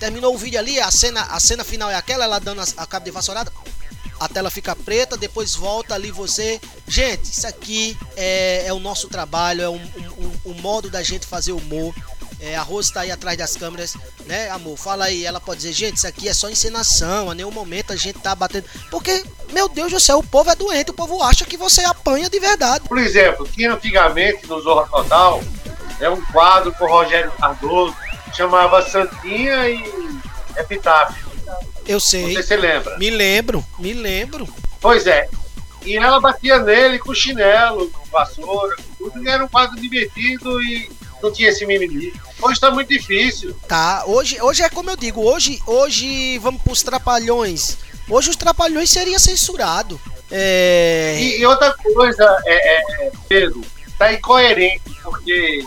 Terminou 0.00 0.34
o 0.34 0.38
vídeo 0.38 0.58
ali, 0.58 0.80
a 0.80 0.90
cena, 0.90 1.22
a 1.30 1.38
cena 1.38 1.62
final 1.62 1.88
é 1.90 1.94
aquela, 1.94 2.24
ela 2.24 2.38
dando 2.40 2.60
as- 2.62 2.74
a 2.76 2.86
cabo 2.86 3.04
de 3.04 3.10
vassourada, 3.10 3.52
a 4.20 4.28
tela 4.28 4.50
fica 4.50 4.76
preta, 4.76 5.16
depois 5.16 5.54
volta 5.54 5.94
ali 5.94 6.10
você. 6.10 6.60
Gente, 6.86 7.24
isso 7.24 7.46
aqui 7.46 7.96
é, 8.16 8.66
é 8.66 8.72
o 8.72 8.78
nosso 8.78 9.08
trabalho, 9.08 9.62
é 9.62 9.68
um, 9.68 9.76
um- 9.80 10.24
um- 10.26 10.50
um 10.50 10.54
modo 10.60 10.90
da 10.90 11.02
gente 11.02 11.26
fazer 11.26 11.52
humor. 11.52 11.94
É, 12.42 12.56
a 12.56 12.62
Rose 12.62 12.90
tá 12.92 13.00
aí 13.00 13.10
atrás 13.10 13.36
das 13.36 13.54
câmeras, 13.56 13.94
né, 14.26 14.48
amor? 14.50 14.76
Fala 14.78 15.04
aí, 15.06 15.26
ela 15.26 15.38
pode 15.40 15.60
dizer, 15.60 15.72
gente, 15.74 15.96
isso 15.96 16.06
aqui 16.06 16.26
é 16.26 16.32
só 16.32 16.48
encenação, 16.48 17.30
a 17.30 17.34
nenhum 17.34 17.50
momento 17.50 17.92
a 17.92 17.96
gente 17.96 18.18
tá 18.18 18.34
batendo. 18.34 18.64
Porque, 18.90 19.22
meu 19.52 19.68
Deus 19.68 19.92
do 19.92 20.00
céu, 20.00 20.18
o 20.20 20.22
povo 20.26 20.50
é 20.50 20.54
doente, 20.54 20.90
o 20.90 20.94
povo 20.94 21.22
acha 21.22 21.44
que 21.44 21.56
você 21.58 21.82
apanha 21.84 22.30
de 22.30 22.40
verdade. 22.40 22.88
Por 22.88 22.96
exemplo, 22.98 23.46
tinha 23.46 23.72
antigamente 23.74 24.46
no 24.46 24.58
Zorra 24.60 24.86
Total, 24.88 25.42
é 26.00 26.08
um 26.08 26.22
quadro 26.26 26.72
com 26.72 26.84
o 26.84 26.88
Rogério 26.88 27.30
Cardoso, 27.32 27.94
chamava 28.34 28.80
Santinha 28.88 29.68
e 29.68 29.84
Epitáfio. 30.56 31.29
Eu 31.86 31.94
Não 31.94 32.00
sei. 32.00 32.34
sei 32.34 32.42
se 32.42 32.48
você 32.48 32.56
lembra. 32.56 32.98
Me 32.98 33.10
lembro, 33.10 33.64
me 33.78 33.92
lembro. 33.92 34.48
Pois 34.80 35.06
é. 35.06 35.28
E 35.84 35.96
ela 35.96 36.20
batia 36.20 36.58
nele 36.58 36.98
com 36.98 37.14
chinelo, 37.14 37.90
com 37.90 38.04
vassoura, 38.10 38.76
com 38.76 39.10
tudo, 39.10 39.24
e 39.24 39.28
era 39.28 39.44
um 39.44 39.48
quadro 39.48 39.80
divertido 39.80 40.60
e 40.62 40.90
não 41.22 41.32
tinha 41.32 41.48
esse 41.48 41.64
mimimi. 41.64 42.12
Hoje 42.40 42.60
tá 42.60 42.70
muito 42.70 42.88
difícil. 42.88 43.56
Tá, 43.66 44.04
hoje, 44.06 44.40
hoje 44.42 44.62
é 44.62 44.68
como 44.68 44.90
eu 44.90 44.96
digo, 44.96 45.22
hoje, 45.22 45.60
hoje 45.66 46.38
vamos 46.38 46.62
pros 46.62 46.82
trapalhões. 46.82 47.78
Hoje 48.10 48.28
os 48.28 48.36
Trapalhões 48.36 48.90
seria 48.90 49.20
censurado. 49.20 49.98
É... 50.32 51.16
E, 51.20 51.40
e 51.40 51.46
outra 51.46 51.72
coisa, 51.94 52.42
é, 52.44 52.78
é, 53.06 53.12
Pedro, 53.28 53.62
tá 53.96 54.12
incoerente, 54.12 54.82
porque 55.00 55.64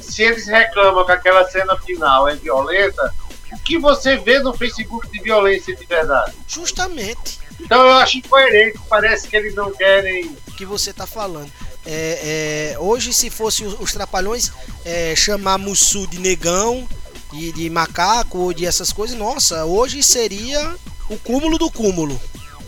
se 0.00 0.22
eles 0.22 0.46
reclamam 0.46 1.04
que 1.04 1.12
aquela 1.12 1.46
cena 1.48 1.76
final 1.76 2.26
é 2.26 2.34
violenta, 2.36 3.14
o 3.54 3.58
que 3.58 3.78
você 3.78 4.16
vê 4.16 4.38
no 4.40 4.52
Facebook 4.52 5.08
de 5.10 5.20
violência 5.20 5.74
de 5.74 5.84
verdade? 5.86 6.34
Justamente. 6.46 7.38
Então 7.60 7.80
eu 7.82 7.92
acho 7.94 8.18
incoerente, 8.18 8.78
parece 8.88 9.28
que 9.28 9.36
eles 9.36 9.54
não 9.54 9.72
querem. 9.72 10.36
O 10.48 10.52
que 10.52 10.66
você 10.66 10.92
tá 10.92 11.06
falando. 11.06 11.50
É, 11.86 12.72
é, 12.74 12.78
hoje, 12.78 13.12
se 13.12 13.30
fosse 13.30 13.64
os, 13.64 13.78
os 13.78 13.92
Trapalhões, 13.92 14.50
é, 14.84 15.14
chamar 15.14 15.58
Mussu 15.58 16.06
de 16.06 16.18
negão, 16.18 16.88
de, 17.32 17.52
de 17.52 17.70
macaco 17.70 18.38
ou 18.38 18.52
de 18.52 18.64
essas 18.66 18.92
coisas, 18.92 19.16
nossa, 19.16 19.64
hoje 19.64 20.02
seria 20.02 20.74
o 21.08 21.18
cúmulo 21.18 21.58
do 21.58 21.70
cúmulo. 21.70 22.20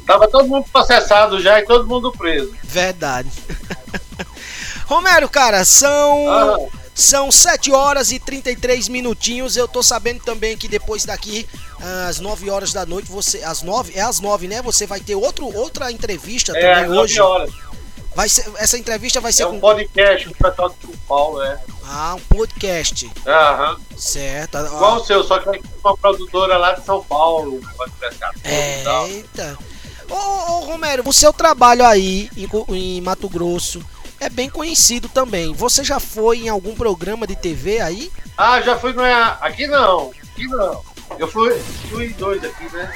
Tava 0.06 0.28
todo 0.28 0.46
mundo 0.46 0.66
processado 0.70 1.40
já 1.40 1.58
e 1.60 1.64
todo 1.64 1.86
mundo 1.86 2.12
preso. 2.12 2.54
Verdade. 2.62 3.30
Romero, 4.86 5.28
cara, 5.28 5.64
são. 5.64 6.68
Ah, 6.96 6.98
São 6.98 7.30
7 7.30 7.72
horas 7.72 8.10
e 8.10 8.18
33 8.18 8.88
minutinhos. 8.88 9.56
Eu 9.56 9.68
tô 9.68 9.82
sabendo 9.82 10.22
também 10.24 10.56
que 10.56 10.66
depois 10.66 11.04
daqui, 11.04 11.46
às 12.08 12.18
9 12.20 12.48
horas 12.50 12.72
da 12.72 12.86
noite, 12.86 13.10
você. 13.10 13.42
Às 13.44 13.62
9, 13.62 13.92
é 13.94 14.00
às 14.00 14.18
9, 14.18 14.48
né? 14.48 14.62
Você 14.62 14.86
vai 14.86 15.00
ter 15.00 15.14
outro, 15.14 15.46
outra 15.54 15.92
entrevista 15.92 16.52
é, 16.56 16.60
também 16.60 16.84
às 16.84 16.90
hoje. 16.98 17.18
9 17.18 17.30
horas. 17.32 17.54
Vai 18.14 18.30
ser, 18.30 18.50
essa 18.56 18.78
entrevista 18.78 19.20
vai 19.20 19.30
ser 19.30 19.42
É 19.42 19.46
com. 19.46 19.56
um 19.56 19.60
podcast 19.60 20.26
do 20.26 20.34
pessoal 20.34 20.70
de 20.70 20.86
São 20.86 20.94
Paulo, 21.06 21.42
é. 21.42 21.60
Ah, 21.84 22.14
um 22.14 22.20
podcast. 22.34 23.10
Aham. 23.26 23.76
Certo. 23.94 24.56
ó. 24.56 24.64
Igual 24.66 24.96
o 24.96 25.04
seu, 25.04 25.22
só 25.22 25.38
que 25.38 25.50
é 25.50 25.60
uma 25.84 25.96
produtora 25.98 26.56
lá 26.56 26.72
de 26.72 26.82
São 26.82 27.04
Paulo, 27.04 27.60
pode 27.76 27.92
pescar. 27.92 28.32
Eita. 28.42 29.58
Ô, 30.08 30.14
ô, 30.14 30.60
Romero, 30.60 31.02
o 31.06 31.12
seu 31.12 31.30
trabalho 31.30 31.84
aí 31.84 32.30
em, 32.34 32.48
em 32.74 33.00
Mato 33.02 33.28
Grosso 33.28 33.84
é 34.20 34.28
bem 34.28 34.48
conhecido 34.50 35.08
também. 35.08 35.52
Você 35.54 35.82
já 35.84 35.98
foi 36.00 36.38
em 36.40 36.48
algum 36.48 36.74
programa 36.74 37.26
de 37.26 37.36
TV 37.36 37.80
aí? 37.80 38.10
Ah, 38.36 38.60
já 38.60 38.76
fui 38.78 38.92
no. 38.92 39.02
Aqui 39.02 39.66
não, 39.66 40.10
aqui 40.32 40.46
não. 40.48 40.82
Eu 41.18 41.28
fui, 41.28 41.56
fui 41.90 42.06
em 42.06 42.12
dois 42.12 42.42
aqui, 42.42 42.64
né? 42.74 42.92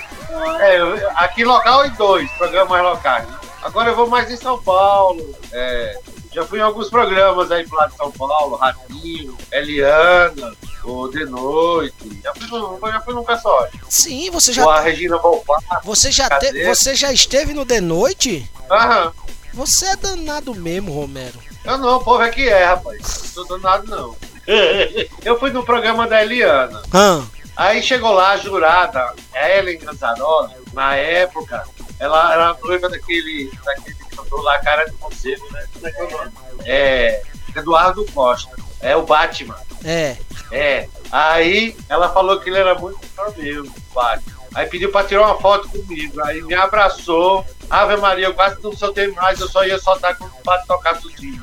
É, 0.60 0.78
aqui 1.16 1.44
local 1.44 1.86
e 1.86 1.90
dois, 1.90 2.30
programas 2.32 2.82
locais. 2.82 3.26
né? 3.28 3.38
Agora 3.62 3.90
eu 3.90 3.96
vou 3.96 4.08
mais 4.08 4.30
em 4.30 4.36
São 4.36 4.60
Paulo. 4.62 5.34
é, 5.52 5.98
já 6.32 6.44
fui 6.44 6.58
em 6.58 6.62
alguns 6.62 6.88
programas 6.88 7.50
aí 7.50 7.66
pro 7.66 7.76
lado 7.76 7.90
de 7.90 7.96
São 7.96 8.10
Paulo, 8.12 8.56
Ratinho, 8.56 9.36
Eliana, 9.52 10.52
o 10.84 11.08
De 11.08 11.24
Noite. 11.24 12.20
Já 12.22 12.32
fui 12.34 12.46
no, 12.48 12.78
já 12.82 13.00
fui 13.00 13.14
no 13.14 13.24
pessoal. 13.24 13.68
Sim, 13.88 14.30
você 14.30 14.54
Com 14.54 14.68
a 14.70 14.76
já, 14.76 14.80
Regina 14.82 15.16
Volpar. 15.18 15.60
você 15.84 16.10
já, 16.10 16.28
te- 16.30 16.64
você 16.64 16.94
já 16.94 17.12
esteve 17.12 17.52
no 17.54 17.64
The 17.66 17.80
Noite? 17.80 18.48
Aham. 18.70 19.12
Você 19.52 19.86
é 19.86 19.96
danado 19.96 20.54
mesmo, 20.54 20.92
Romero. 20.92 21.38
Eu 21.64 21.78
não, 21.78 21.96
o 21.96 22.04
povo 22.04 22.22
é 22.22 22.30
que 22.30 22.48
é, 22.48 22.64
rapaz. 22.64 23.32
Não 23.36 23.46
tô 23.46 23.58
danado, 23.58 23.86
não. 23.88 24.16
Eu 25.24 25.38
fui 25.38 25.50
no 25.50 25.64
programa 25.64 26.06
da 26.06 26.22
Eliana. 26.22 26.82
Hã? 26.92 27.26
Aí 27.56 27.82
chegou 27.82 28.12
lá 28.12 28.30
a 28.30 28.36
jurada, 28.38 29.12
a 29.34 29.50
Ellen 29.50 29.78
Ganzaroli, 29.78 30.54
na 30.72 30.94
época, 30.96 31.64
ela 31.98 32.32
era 32.32 32.56
noiva 32.62 32.88
daquele, 32.88 33.50
daquele 33.62 33.96
cantor 34.16 34.42
lá, 34.42 34.58
cara 34.60 34.86
de 34.86 34.92
conselho, 34.92 35.44
né? 35.52 35.66
Como 35.74 35.86
é 35.86 35.90
que 35.90 36.00
é 36.00 36.04
o 36.04 36.10
nome? 36.10 36.32
É, 36.64 37.22
Eduardo 37.54 38.06
Costa. 38.12 38.56
É 38.80 38.96
o 38.96 39.02
Batman. 39.02 39.58
É. 39.84 40.16
É. 40.50 40.88
Aí 41.12 41.76
ela 41.88 42.08
falou 42.08 42.40
que 42.40 42.48
ele 42.48 42.58
era 42.58 42.74
muito 42.76 42.98
fã 43.14 43.24
meu, 43.36 43.64
o 43.64 43.94
Batman. 43.94 44.39
Aí 44.54 44.66
pediu 44.66 44.90
pra 44.90 45.04
tirar 45.04 45.22
uma 45.26 45.40
foto 45.40 45.68
comigo. 45.68 46.20
Aí 46.24 46.42
me 46.42 46.54
abraçou. 46.54 47.44
Ave 47.68 47.96
Maria, 47.96 48.26
eu 48.26 48.34
quase 48.34 48.60
não 48.62 48.72
soltei 48.76 49.08
mais, 49.08 49.40
eu 49.40 49.48
só 49.48 49.64
ia 49.64 49.78
soltar 49.78 50.16
quando 50.16 50.32
o 50.32 50.42
Pato 50.42 50.66
tocar 50.66 50.98
tudinho. 51.00 51.42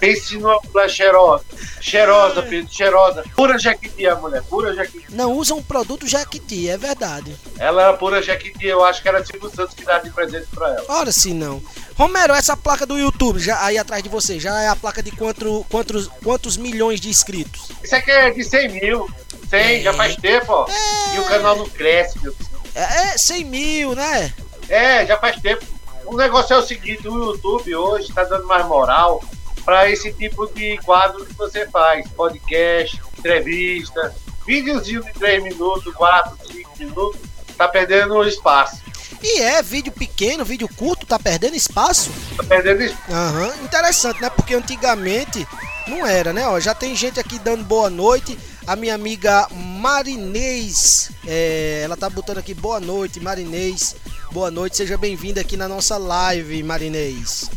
Pense 0.00 0.36
numa 0.36 0.60
mulher 0.72 0.90
cheirosa. 0.90 1.44
Cheirosa, 1.80 2.42
Pedro, 2.42 2.72
cheirosa. 2.72 3.24
Pura 3.34 3.58
Jequiti, 3.58 4.06
a 4.06 4.16
mulher, 4.16 4.42
pura 4.42 4.74
Jequiti. 4.74 5.06
Não 5.10 5.32
usa 5.32 5.54
um 5.54 5.62
produto 5.62 6.06
Jequiti, 6.06 6.68
é 6.68 6.76
verdade. 6.76 7.36
Ela 7.58 7.82
era 7.82 7.92
pura 7.94 8.22
Jequiti, 8.22 8.66
eu 8.66 8.84
acho 8.84 9.00
que 9.00 9.08
era 9.08 9.24
Silvio 9.24 9.50
Santos 9.50 9.74
que 9.74 9.84
dá 9.84 9.98
de 9.98 10.10
presente 10.10 10.46
pra 10.54 10.68
ela. 10.68 10.84
Ora 10.88 11.12
se 11.12 11.32
não. 11.32 11.62
Romero, 11.94 12.34
essa 12.34 12.56
placa 12.56 12.84
do 12.84 12.98
YouTube 12.98 13.38
já 13.38 13.64
aí 13.64 13.78
atrás 13.78 14.02
de 14.02 14.08
você, 14.08 14.38
já 14.38 14.60
é 14.60 14.68
a 14.68 14.76
placa 14.76 15.02
de 15.02 15.10
quanto, 15.10 15.64
quantos, 15.70 16.08
quantos 16.22 16.56
milhões 16.56 17.00
de 17.00 17.08
inscritos? 17.08 17.70
Isso 17.82 17.96
aqui 17.96 18.10
é 18.10 18.30
de 18.30 18.44
100 18.44 18.68
mil. 18.68 19.08
100, 19.48 19.82
já 19.82 19.92
faz 19.92 20.16
tempo, 20.16 20.52
ó. 20.52 20.66
E 21.14 21.18
o 21.20 21.24
canal 21.24 21.56
não 21.56 21.68
cresce, 21.68 22.18
meu 22.20 22.34
filho. 22.34 22.50
É, 22.74 23.14
é 23.14 23.18
100 23.18 23.44
mil, 23.44 23.94
né? 23.94 24.34
É, 24.68 25.06
já 25.06 25.16
faz 25.16 25.40
tempo. 25.40 25.64
O 26.04 26.16
negócio 26.16 26.54
é 26.54 26.58
o 26.58 26.62
seguinte, 26.62 27.08
o 27.08 27.32
YouTube 27.32 27.74
hoje 27.74 28.12
tá 28.12 28.24
dando 28.24 28.46
mais 28.46 28.66
moral 28.66 29.22
para 29.66 29.90
esse 29.90 30.12
tipo 30.12 30.46
de 30.54 30.78
quadro 30.78 31.26
que 31.26 31.34
você 31.34 31.68
faz. 31.68 32.08
Podcast, 32.10 33.00
entrevista, 33.18 34.14
videozinho 34.46 35.02
de 35.02 35.12
3 35.14 35.42
minutos, 35.42 35.92
4, 35.92 36.38
5 36.46 36.70
minutos, 36.78 37.20
tá 37.58 37.66
perdendo 37.66 38.22
espaço. 38.22 38.80
E 39.20 39.40
é 39.40 39.60
vídeo 39.62 39.92
pequeno, 39.92 40.44
vídeo 40.44 40.68
curto, 40.76 41.04
tá 41.04 41.18
perdendo 41.18 41.56
espaço? 41.56 42.10
Tá 42.36 42.44
perdendo 42.44 42.82
espaço. 42.82 43.12
Aham, 43.12 43.52
interessante, 43.64 44.22
né? 44.22 44.30
Porque 44.30 44.54
antigamente 44.54 45.46
não 45.88 46.06
era, 46.06 46.32
né? 46.32 46.46
Ó, 46.46 46.60
já 46.60 46.72
tem 46.74 46.94
gente 46.94 47.18
aqui 47.18 47.38
dando 47.40 47.64
boa 47.64 47.90
noite. 47.90 48.38
A 48.66 48.76
minha 48.76 48.94
amiga 48.94 49.48
Marinês, 49.50 51.10
é, 51.26 51.82
ela 51.84 51.96
tá 51.96 52.08
botando 52.08 52.38
aqui 52.38 52.54
boa 52.54 52.78
noite, 52.78 53.18
Marinês. 53.18 53.96
Boa 54.30 54.50
noite, 54.50 54.76
seja 54.76 54.96
bem-vinda 54.96 55.40
aqui 55.40 55.56
na 55.56 55.66
nossa 55.66 55.96
live, 55.96 56.62
Marinês. 56.62 57.50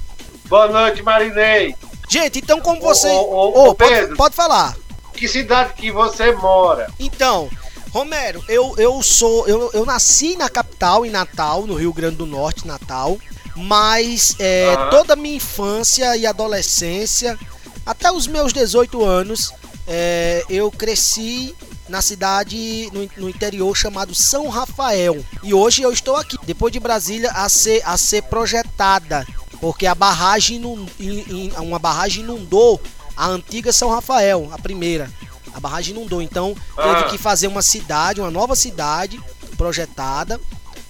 Boa 0.45 0.67
noite, 0.67 1.03
Marinei. 1.03 1.75
Gente, 2.09 2.39
então 2.39 2.59
como 2.59 2.81
você. 2.81 3.07
Ô, 3.07 3.11
ô, 3.11 3.49
ô, 3.49 3.69
ô, 3.69 3.75
pode, 3.75 3.93
Pedro. 3.93 4.15
pode 4.17 4.35
falar. 4.35 4.75
Que 5.13 5.27
cidade 5.27 5.73
que 5.73 5.91
você 5.91 6.31
mora? 6.31 6.91
Então, 6.99 7.49
Romero, 7.91 8.43
eu, 8.49 8.73
eu 8.77 9.01
sou. 9.03 9.47
Eu, 9.47 9.69
eu 9.73 9.85
nasci 9.85 10.35
na 10.35 10.49
capital, 10.49 11.05
em 11.05 11.09
Natal, 11.09 11.67
no 11.67 11.75
Rio 11.75 11.93
Grande 11.93 12.15
do 12.15 12.25
Norte, 12.25 12.67
Natal. 12.67 13.17
Mas 13.55 14.35
é, 14.39 14.73
Aham. 14.73 14.89
toda 14.89 15.13
a 15.13 15.15
minha 15.15 15.35
infância 15.35 16.15
e 16.15 16.25
adolescência, 16.25 17.37
até 17.85 18.11
os 18.11 18.25
meus 18.25 18.53
18 18.53 19.03
anos, 19.03 19.53
é, 19.87 20.43
eu 20.49 20.71
cresci 20.71 21.55
na 21.89 22.01
cidade 22.01 22.89
no, 22.93 23.09
no 23.23 23.29
interior 23.29 23.75
chamado 23.75 24.15
São 24.15 24.47
Rafael. 24.47 25.23
E 25.43 25.53
hoje 25.53 25.81
eu 25.81 25.91
estou 25.91 26.15
aqui, 26.15 26.37
depois 26.45 26.71
de 26.71 26.79
Brasília, 26.79 27.31
a 27.31 27.49
ser, 27.49 27.81
a 27.83 27.97
ser 27.97 28.23
projetada. 28.23 29.25
Porque 29.59 29.85
a 29.85 29.93
barragem, 29.95 30.57
inun- 30.57 30.87
in- 30.99 31.25
in- 31.29 31.51
uma 31.57 31.79
barragem 31.79 32.23
inundou 32.23 32.81
a 33.15 33.27
antiga 33.27 33.71
São 33.73 33.89
Rafael, 33.89 34.49
a 34.53 34.57
primeira. 34.57 35.09
A 35.53 35.59
barragem 35.59 35.93
inundou, 35.95 36.21
então 36.21 36.55
teve 36.75 36.89
Ah. 36.99 37.03
que 37.05 37.17
fazer 37.17 37.47
uma 37.47 37.61
cidade, 37.61 38.21
uma 38.21 38.31
nova 38.31 38.55
cidade 38.55 39.19
projetada 39.57 40.39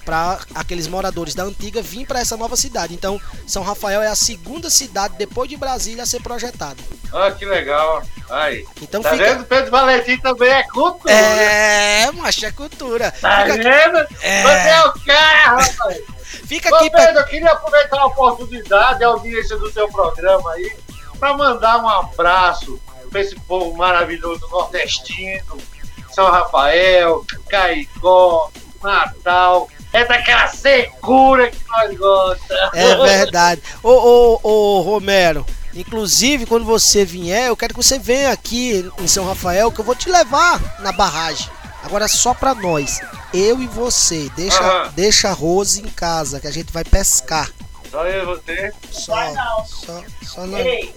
para 0.06 0.40
aqueles 0.56 0.88
moradores 0.88 1.34
da 1.36 1.44
antiga 1.44 1.82
vir 1.82 2.06
para 2.06 2.20
essa 2.20 2.36
nova 2.36 2.56
cidade. 2.56 2.94
Então, 2.94 3.20
São 3.48 3.64
Rafael 3.64 4.02
é 4.02 4.08
a 4.08 4.16
segunda 4.16 4.70
cidade 4.70 5.16
depois 5.18 5.50
de 5.50 5.56
Brasília 5.56 6.04
a 6.04 6.06
ser 6.06 6.22
projetada. 6.22 6.78
Ah, 7.14 7.32
que 7.32 7.46
legal. 7.46 8.04
Aí. 8.30 8.66
Então 8.82 9.02
Tá 9.02 9.12
fica 9.12 9.24
vendo? 9.34 9.46
Pedro 9.46 9.72
Valentim 9.72 10.18
também 10.18 10.50
é 10.52 10.64
cultura. 10.64 11.12
É, 11.14 12.12
macho, 12.12 12.46
é 12.46 12.52
cultura. 12.52 13.12
Tá 13.20 13.42
Fica, 13.44 13.56
vendo? 13.58 13.98
É. 14.22 14.44
Você 14.44 14.70
é 14.70 14.84
o 14.86 14.94
cara, 15.06 15.62
rapaz. 15.62 15.98
Fica 16.50 16.72
Ô, 16.72 16.76
aqui 16.76 16.90
pra... 16.90 17.06
Pedro, 17.06 17.22
eu 17.22 17.28
queria 17.28 17.52
aproveitar 17.52 18.00
a 18.00 18.06
oportunidade, 18.08 19.04
a 19.04 19.08
audiência 19.08 19.56
do 19.58 19.72
seu 19.72 19.88
programa 19.88 20.52
aí, 20.54 20.76
para 21.20 21.34
mandar 21.36 21.78
um 21.78 21.88
abraço 21.88 22.80
para 23.10 23.22
esse 23.22 23.36
povo 23.42 23.78
maravilhoso 23.78 24.48
nordestino, 24.50 25.58
São 26.12 26.30
Rafael, 26.32 27.24
Caicó, 27.48 28.50
Natal. 28.82 29.70
É 29.92 30.06
daquela 30.06 30.48
secura 30.48 31.50
que 31.50 31.58
nós 31.68 31.98
gostamos. 31.98 32.74
É 32.74 32.96
verdade. 32.96 33.62
Ô, 33.82 33.90
ô, 33.90 34.40
ô, 34.44 34.82
Romero, 34.82 35.44
inclusive 35.74 36.46
quando 36.46 36.64
você 36.64 37.04
vier, 37.04 37.48
eu 37.48 37.58
quero 37.58 37.74
que 37.74 37.84
você 37.84 37.98
venha 37.98 38.32
aqui 38.32 38.88
em 39.00 39.08
São 39.08 39.26
Rafael, 39.26 39.72
que 39.72 39.82
eu 39.82 39.86
vou 39.86 39.96
te 39.96 40.10
levar 40.10 40.62
na 40.80 40.92
barragem. 40.92 41.50
Agora 41.84 42.08
só 42.08 42.34
pra 42.34 42.54
nós, 42.54 43.00
eu 43.34 43.62
e 43.62 43.68
você. 43.68 44.30
Deixa, 44.36 44.60
Aham. 44.60 44.92
deixa 44.96 45.30
a 45.30 45.34
Rose 45.34 45.82
em 45.82 45.88
casa, 45.90 46.40
que 46.40 46.48
a 46.48 46.52
gente 46.52 46.72
vai 46.74 46.84
pescar. 46.84 47.50
Só 47.90 48.06
eu 48.06 48.24
e 48.24 48.26
você. 48.26 48.72
Só, 48.92 49.16
só, 49.66 50.04
só, 50.24 50.46
nós, 50.46 50.66
Ei, 50.66 50.94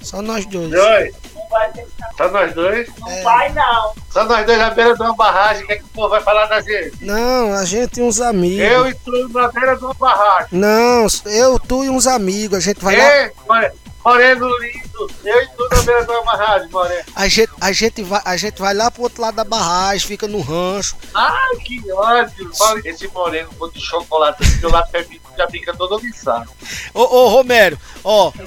só 0.00 0.20
nós 0.22 0.46
dois. 0.46 0.70
Dois. 0.70 1.14
não 1.34 1.48
vai 1.48 1.72
deixar, 1.72 2.10
Só 2.16 2.28
nós 2.30 2.54
dois. 2.54 2.88
não 2.98 3.10
É. 3.10 3.22
vai 3.22 3.52
não. 3.52 3.92
Só 4.10 4.24
nós 4.24 4.44
dois 4.46 4.58
na 4.58 4.70
beira 4.70 4.94
de 4.94 5.02
uma 5.02 5.14
barragem. 5.14 5.62
O 5.64 5.66
que, 5.66 5.72
é 5.74 5.76
que 5.76 5.84
o 5.84 5.88
povo 5.88 6.08
vai 6.08 6.22
falar 6.22 6.46
da 6.46 6.60
gente? 6.60 7.04
Não, 7.04 7.52
a 7.52 7.64
gente 7.64 7.90
tem 7.90 8.04
uns 8.04 8.20
amigos. 8.20 8.64
Eu 8.66 8.88
e 8.88 8.94
tu 8.94 9.28
na 9.28 9.48
beira 9.48 9.76
de 9.76 9.84
uma 9.84 9.94
barragem. 9.94 10.48
Não, 10.52 11.06
eu, 11.26 11.58
tu 11.60 11.84
e 11.84 11.90
uns 11.90 12.06
amigos, 12.06 12.58
a 12.58 12.60
gente 12.60 12.82
vai 12.82 12.96
lá. 12.96 13.04
Ei, 13.04 13.30
olha, 13.48 13.74
Moreno 14.04 14.46
lindo, 14.58 15.10
eu 15.24 15.42
e 15.42 15.48
tu 15.56 15.68
na 15.70 15.82
beira 15.82 16.04
da 16.04 16.22
barragem, 16.22 16.68
Moreno. 16.68 17.04
A 17.16 17.26
gente, 17.26 17.50
a, 17.58 17.72
gente 17.72 18.02
vai, 18.02 18.20
a 18.24 18.36
gente 18.36 18.58
vai 18.58 18.74
lá 18.74 18.90
pro 18.90 19.04
outro 19.04 19.22
lado 19.22 19.34
da 19.34 19.44
barragem, 19.44 20.06
fica 20.06 20.28
no 20.28 20.40
rancho. 20.42 20.94
Ai, 21.14 21.56
que 21.64 21.80
ódio. 21.90 22.50
Esse 22.84 23.08
Moreno 23.08 23.48
com 23.58 23.70
de 23.70 23.80
chocolate, 23.80 24.38
porque 24.38 24.66
o 24.66 24.70
lado 24.70 24.90
feminino 24.90 25.24
já 25.36 25.48
fica 25.48 25.74
todo 25.74 25.98
liçado. 25.98 26.50
Ô, 26.92 27.00
ô, 27.00 27.28
Romero, 27.28 27.78
ó, 28.04 28.30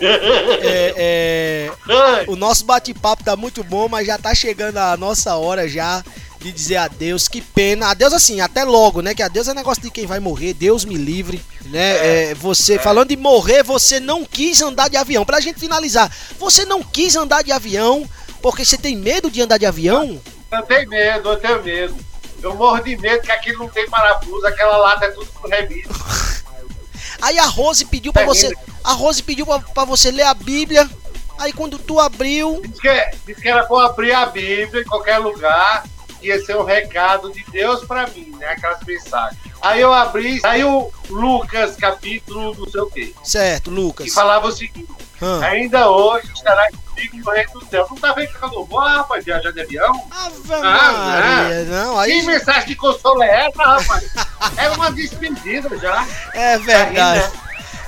é, 0.62 0.94
é, 0.98 2.26
o 2.28 2.36
nosso 2.36 2.64
bate-papo 2.64 3.24
tá 3.24 3.36
muito 3.36 3.64
bom, 3.64 3.90
mas 3.90 4.06
já 4.06 4.18
tá 4.18 4.36
chegando 4.36 4.78
a 4.78 4.96
nossa 4.96 5.36
hora 5.36 5.68
já 5.68 6.04
de 6.40 6.52
dizer 6.52 6.78
adeus. 6.78 7.28
Que 7.28 7.42
pena. 7.42 7.90
Adeus 7.90 8.14
assim, 8.14 8.42
até 8.42 8.64
logo, 8.64 9.02
né? 9.02 9.14
Que 9.14 9.24
adeus 9.24 9.48
é 9.48 9.54
negócio 9.54 9.82
de 9.82 9.92
quem 9.92 10.06
vai 10.06 10.20
morrer. 10.20 10.54
Deus 10.54 10.86
me 10.86 10.96
livre, 10.96 11.44
né? 11.66 11.98
É, 11.98 12.32
é 12.32 12.34
você, 12.36 12.76
é. 12.76 12.80
falando 12.80 13.10
de 13.10 13.18
morrer, 13.18 13.64
você 13.64 14.00
não 14.00 14.24
quis 14.24 14.62
andar 14.62 14.90
de 14.90 14.98
avião. 14.98 15.26
Pra 15.26 15.40
gente 15.40 15.60
finalizar, 15.60 16.12
você 16.40 16.66
não 16.66 16.84
quis 16.84 17.16
andar 17.16 17.44
de 17.44 17.52
avião 17.52 18.08
porque 18.42 18.64
você 18.64 18.78
tem 18.78 18.96
medo 18.96 19.30
de 19.30 19.42
andar 19.42 19.58
de 19.58 19.66
avião? 19.66 20.22
Eu 20.52 20.62
tenho 20.64 20.90
medo, 20.90 21.30
eu 21.30 21.38
tenho 21.38 21.64
medo. 21.64 21.96
Eu 22.42 22.56
morro 22.56 22.80
de 22.82 22.96
medo 22.98 23.24
que 23.24 23.32
aqui 23.32 23.52
não 23.54 23.68
tem 23.68 23.90
parafuso, 23.90 24.46
aquela 24.46 24.78
lata 24.78 25.06
é 25.06 25.12
tudo 25.12 25.26
por 25.34 25.50
revista. 25.50 25.94
Aí 27.22 27.40
a 27.40 27.46
Rose 27.46 27.84
pediu 27.86 28.14
para 28.14 28.26
você, 28.26 28.54
a 28.84 28.92
Rose 28.92 29.24
pediu 29.24 29.46
para 29.46 29.86
você 29.86 30.12
ler 30.12 30.24
a 30.24 30.34
Bíblia. 30.36 30.88
Aí 31.40 31.52
quando 31.52 31.80
tu 31.80 32.00
abriu, 32.00 32.62
disse 32.64 32.82
que, 32.82 33.12
disse 33.26 33.42
que 33.42 33.50
era 33.50 33.64
para 33.64 33.86
abrir 33.86 34.12
a 34.12 34.26
Bíblia 34.28 34.82
em 34.82 34.86
qualquer 34.86 35.18
lugar 35.18 35.84
ia 36.22 36.44
ser 36.44 36.58
um 36.58 36.64
recado 36.64 37.32
de 37.32 37.44
Deus 37.52 37.84
para 37.86 38.08
mim, 38.08 38.36
né? 38.40 38.48
Aquelas 38.48 38.84
mensagens. 38.84 39.40
Aí 39.62 39.82
eu 39.82 39.94
abri, 39.94 40.40
saiu 40.40 40.92
Lucas, 41.10 41.76
capítulo 41.76 42.56
não 42.56 42.70
sei 42.70 42.82
o 42.82 42.88
quê. 42.88 43.14
Certo, 43.24 43.70
Lucas. 43.70 44.08
E 44.08 44.12
falava 44.12 44.48
o 44.48 44.52
seguinte: 44.52 44.92
hum. 45.22 45.42
ainda 45.44 45.90
hoje 45.90 46.32
estará 46.34 46.68
comigo 46.72 47.18
no 47.18 47.32
reino 47.32 47.52
do 47.54 47.66
céu. 47.66 47.88
Não 47.90 47.98
tá 47.98 48.14
vendo 48.14 48.30
que 48.30 48.44
eu 48.44 48.66
vou, 48.66 48.80
ah, 48.80 48.98
rapaz, 48.98 49.26
viajar 49.26 49.52
de 49.52 49.62
avião? 49.62 50.08
Ave 50.12 50.54
ah, 50.54 50.92
Maria, 50.92 51.64
não. 51.66 51.86
não. 51.86 52.00
Aí... 52.00 52.20
Que 52.20 52.26
mensagem 52.26 52.68
de 52.68 52.76
consolo 52.76 53.24
é 53.24 53.48
essa, 53.48 53.64
rapaz? 53.64 54.12
é 54.58 54.70
uma 54.70 54.92
despedida 54.92 55.78
já. 55.78 56.06
É 56.34 56.58
verdade. 56.58 57.20
Aí, 57.20 57.32
né? 57.32 57.32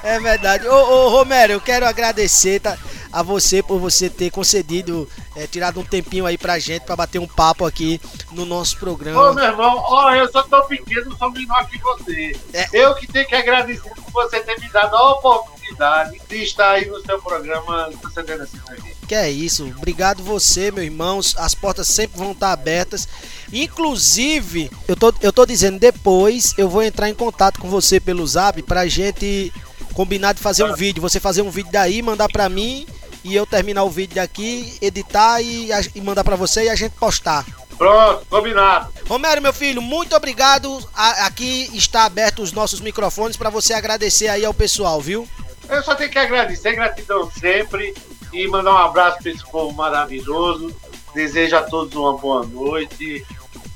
É 0.03 0.19
verdade. 0.19 0.67
Ô, 0.67 0.75
ô, 0.75 1.09
Romero, 1.09 1.53
eu 1.53 1.61
quero 1.61 1.85
agradecer, 1.85 2.59
tá? 2.59 2.77
A 3.11 3.23
você 3.23 3.61
por 3.63 3.79
você 3.79 4.09
ter 4.09 4.29
concedido, 4.29 5.09
é, 5.35 5.47
tirado 5.47 5.79
um 5.79 5.83
tempinho 5.83 6.25
aí 6.25 6.37
pra 6.37 6.59
gente, 6.59 6.83
pra 6.83 6.95
bater 6.95 7.19
um 7.19 7.27
papo 7.27 7.65
aqui 7.65 7.99
no 8.31 8.45
nosso 8.45 8.77
programa. 8.77 9.29
Ô, 9.29 9.33
meu 9.33 9.43
irmão, 9.43 9.83
ó, 9.87 10.13
eu 10.13 10.31
sou 10.31 10.43
tão 10.43 10.65
pequeno, 10.67 11.15
sou 11.17 11.31
menor 11.31 11.67
que 11.67 11.79
você. 11.79 12.39
É. 12.53 12.67
Eu 12.71 12.93
que 12.95 13.07
tenho 13.07 13.27
que 13.27 13.35
agradecer 13.35 13.89
por 13.95 14.11
você 14.11 14.39
ter 14.41 14.59
me 14.59 14.69
dado 14.69 14.95
a 14.95 15.11
oportunidade 15.13 16.19
de 16.27 16.43
estar 16.43 16.71
aí 16.71 16.85
no 16.85 17.01
seu 17.01 17.19
programa 17.21 17.89
concedendo 18.01 18.43
essa 18.43 18.57
entrevista. 18.57 19.07
Que 19.07 19.15
é 19.15 19.29
isso, 19.29 19.67
obrigado 19.75 20.23
você, 20.23 20.71
meu 20.71 20.83
irmão. 20.83 21.19
As 21.37 21.55
portas 21.55 21.87
sempre 21.87 22.19
vão 22.19 22.31
estar 22.31 22.51
abertas. 22.51 23.07
Inclusive, 23.51 24.69
eu 24.87 24.95
tô, 24.95 25.11
eu 25.21 25.33
tô 25.33 25.45
dizendo, 25.47 25.79
depois 25.79 26.53
eu 26.57 26.69
vou 26.69 26.83
entrar 26.83 27.09
em 27.09 27.15
contato 27.15 27.59
com 27.59 27.69
você 27.69 27.99
pelo 27.99 28.25
zap 28.27 28.61
pra 28.61 28.87
gente 28.87 29.51
combinar 29.93 30.33
de 30.33 30.41
fazer 30.41 30.63
um 30.63 30.75
vídeo. 30.75 31.01
Você 31.01 31.19
fazer 31.19 31.41
um 31.41 31.49
vídeo 31.49 31.71
daí, 31.71 32.03
mandar 32.03 32.29
pra 32.29 32.47
mim 32.47 32.85
e 33.23 33.35
eu 33.35 33.45
terminar 33.45 33.83
o 33.83 33.89
vídeo 33.89 34.15
daqui, 34.15 34.77
editar 34.81 35.41
e, 35.41 35.69
e 35.95 36.01
mandar 36.01 36.23
para 36.23 36.35
você 36.35 36.65
e 36.65 36.69
a 36.69 36.75
gente 36.75 36.93
postar. 36.93 37.45
Pronto, 37.77 38.25
combinado. 38.29 38.91
Romero, 39.07 39.41
meu 39.41 39.53
filho, 39.53 39.81
muito 39.81 40.15
obrigado. 40.15 40.79
A, 40.93 41.27
aqui 41.27 41.69
está 41.73 42.03
aberto 42.03 42.41
os 42.41 42.51
nossos 42.51 42.81
microfones 42.81 43.37
para 43.37 43.49
você 43.49 43.73
agradecer 43.73 44.27
aí 44.27 44.43
ao 44.43 44.53
pessoal, 44.53 44.99
viu? 44.99 45.27
Eu 45.69 45.81
só 45.81 45.95
tenho 45.95 46.09
que 46.09 46.19
agradecer, 46.19 46.73
gratidão 46.73 47.31
sempre 47.31 47.93
e 48.33 48.47
mandar 48.47 48.73
um 48.73 48.77
abraço 48.77 49.19
para 49.21 49.31
esse 49.31 49.49
povo 49.49 49.73
maravilhoso. 49.73 50.75
Desejo 51.13 51.55
a 51.55 51.63
todos 51.63 51.95
uma 51.95 52.17
boa 52.17 52.45
noite. 52.45 53.25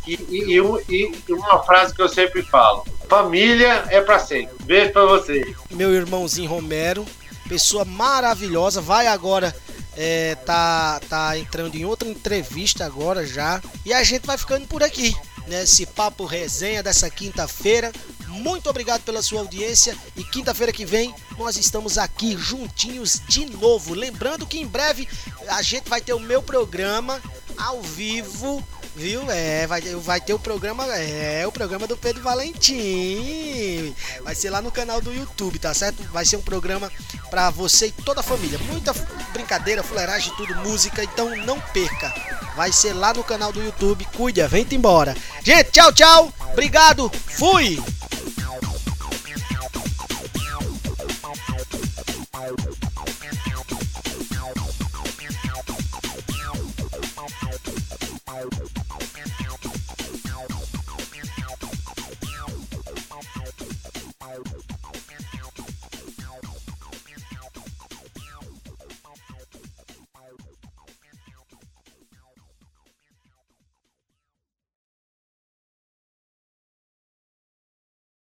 E, 0.06 0.13
e, 0.15 0.60
e, 0.89 1.23
e 1.29 1.34
uma 1.34 1.63
frase 1.63 1.93
que 1.95 2.01
eu 2.01 2.10
sempre 2.10 2.41
falo: 2.41 2.86
família 3.08 3.86
é 3.89 4.01
para 4.01 4.19
sempre. 4.19 4.53
Beijo 4.65 4.91
para 4.91 5.06
você. 5.06 5.56
Meu 5.71 5.93
irmãozinho 5.93 6.49
Romero, 6.49 7.06
pessoa 7.53 7.85
maravilhosa, 7.85 8.81
vai 8.81 9.05
agora 9.05 9.55
é, 9.95 10.33
tá, 10.43 10.99
tá 11.07 11.37
entrando 11.37 11.75
em 11.75 11.85
outra 11.85 12.09
entrevista 12.09 12.83
agora 12.83 13.27
já. 13.27 13.61
E 13.85 13.93
a 13.93 14.03
gente 14.03 14.25
vai 14.25 14.39
ficando 14.39 14.65
por 14.65 14.81
aqui, 14.81 15.15
nesse 15.45 15.85
papo 15.85 16.25
resenha 16.25 16.81
dessa 16.81 17.11
quinta-feira. 17.11 17.91
Muito 18.27 18.67
obrigado 18.71 19.03
pela 19.03 19.21
sua 19.21 19.41
audiência 19.41 19.95
e 20.15 20.23
quinta-feira 20.23 20.73
que 20.73 20.83
vem 20.83 21.13
nós 21.37 21.55
estamos 21.55 21.99
aqui 21.99 22.35
juntinhos 22.35 23.21
de 23.27 23.45
novo. 23.45 23.93
Lembrando 23.93 24.47
que 24.47 24.59
em 24.59 24.65
breve 24.65 25.07
a 25.49 25.61
gente 25.61 25.87
vai 25.87 26.01
ter 26.01 26.13
o 26.13 26.19
meu 26.19 26.41
programa 26.41 27.21
ao 27.55 27.83
vivo 27.83 28.67
Viu? 28.95 29.29
É, 29.32 29.65
vai, 29.65 29.82
vai 29.82 30.21
ter 30.21 30.34
o 30.34 30.39
programa. 30.39 30.86
É, 30.95 31.45
o 31.47 31.51
programa 31.51 31.88
do 31.88 31.97
Pedro 31.97 32.21
Valentim. 32.21 33.93
Vai 34.23 34.36
ser 34.36 34.49
lá 34.49 34.62
no 34.62 34.71
canal 34.71 35.01
do 35.01 35.13
YouTube, 35.13 35.58
tá 35.60 35.73
certo? 35.73 36.03
Vai 36.12 36.25
ser 36.25 36.38
um 36.38 36.41
programa 36.41 36.91
pra 37.29 37.49
você 37.49 37.88
e 37.88 37.91
toda 37.91 38.19
a 38.19 38.23
família. 38.23 38.60
Muita 38.69 38.93
brincadeira, 39.32 39.84
fuleiragem, 39.84 40.34
tudo, 40.36 40.56
música. 40.58 41.03
Então 41.03 41.36
não 41.38 41.60
perca. 41.60 42.13
Vai 42.56 42.71
ser 42.71 42.93
lá 42.93 43.13
no 43.13 43.23
canal 43.23 43.51
do 43.51 43.63
YouTube. 43.63 44.06
Cuida, 44.15 44.47
vem 44.47 44.65
embora. 44.71 45.15
Gente, 45.43 45.71
tchau, 45.71 45.91
tchau. 45.91 46.34
Obrigado. 46.51 47.10
Fui. 47.10 47.82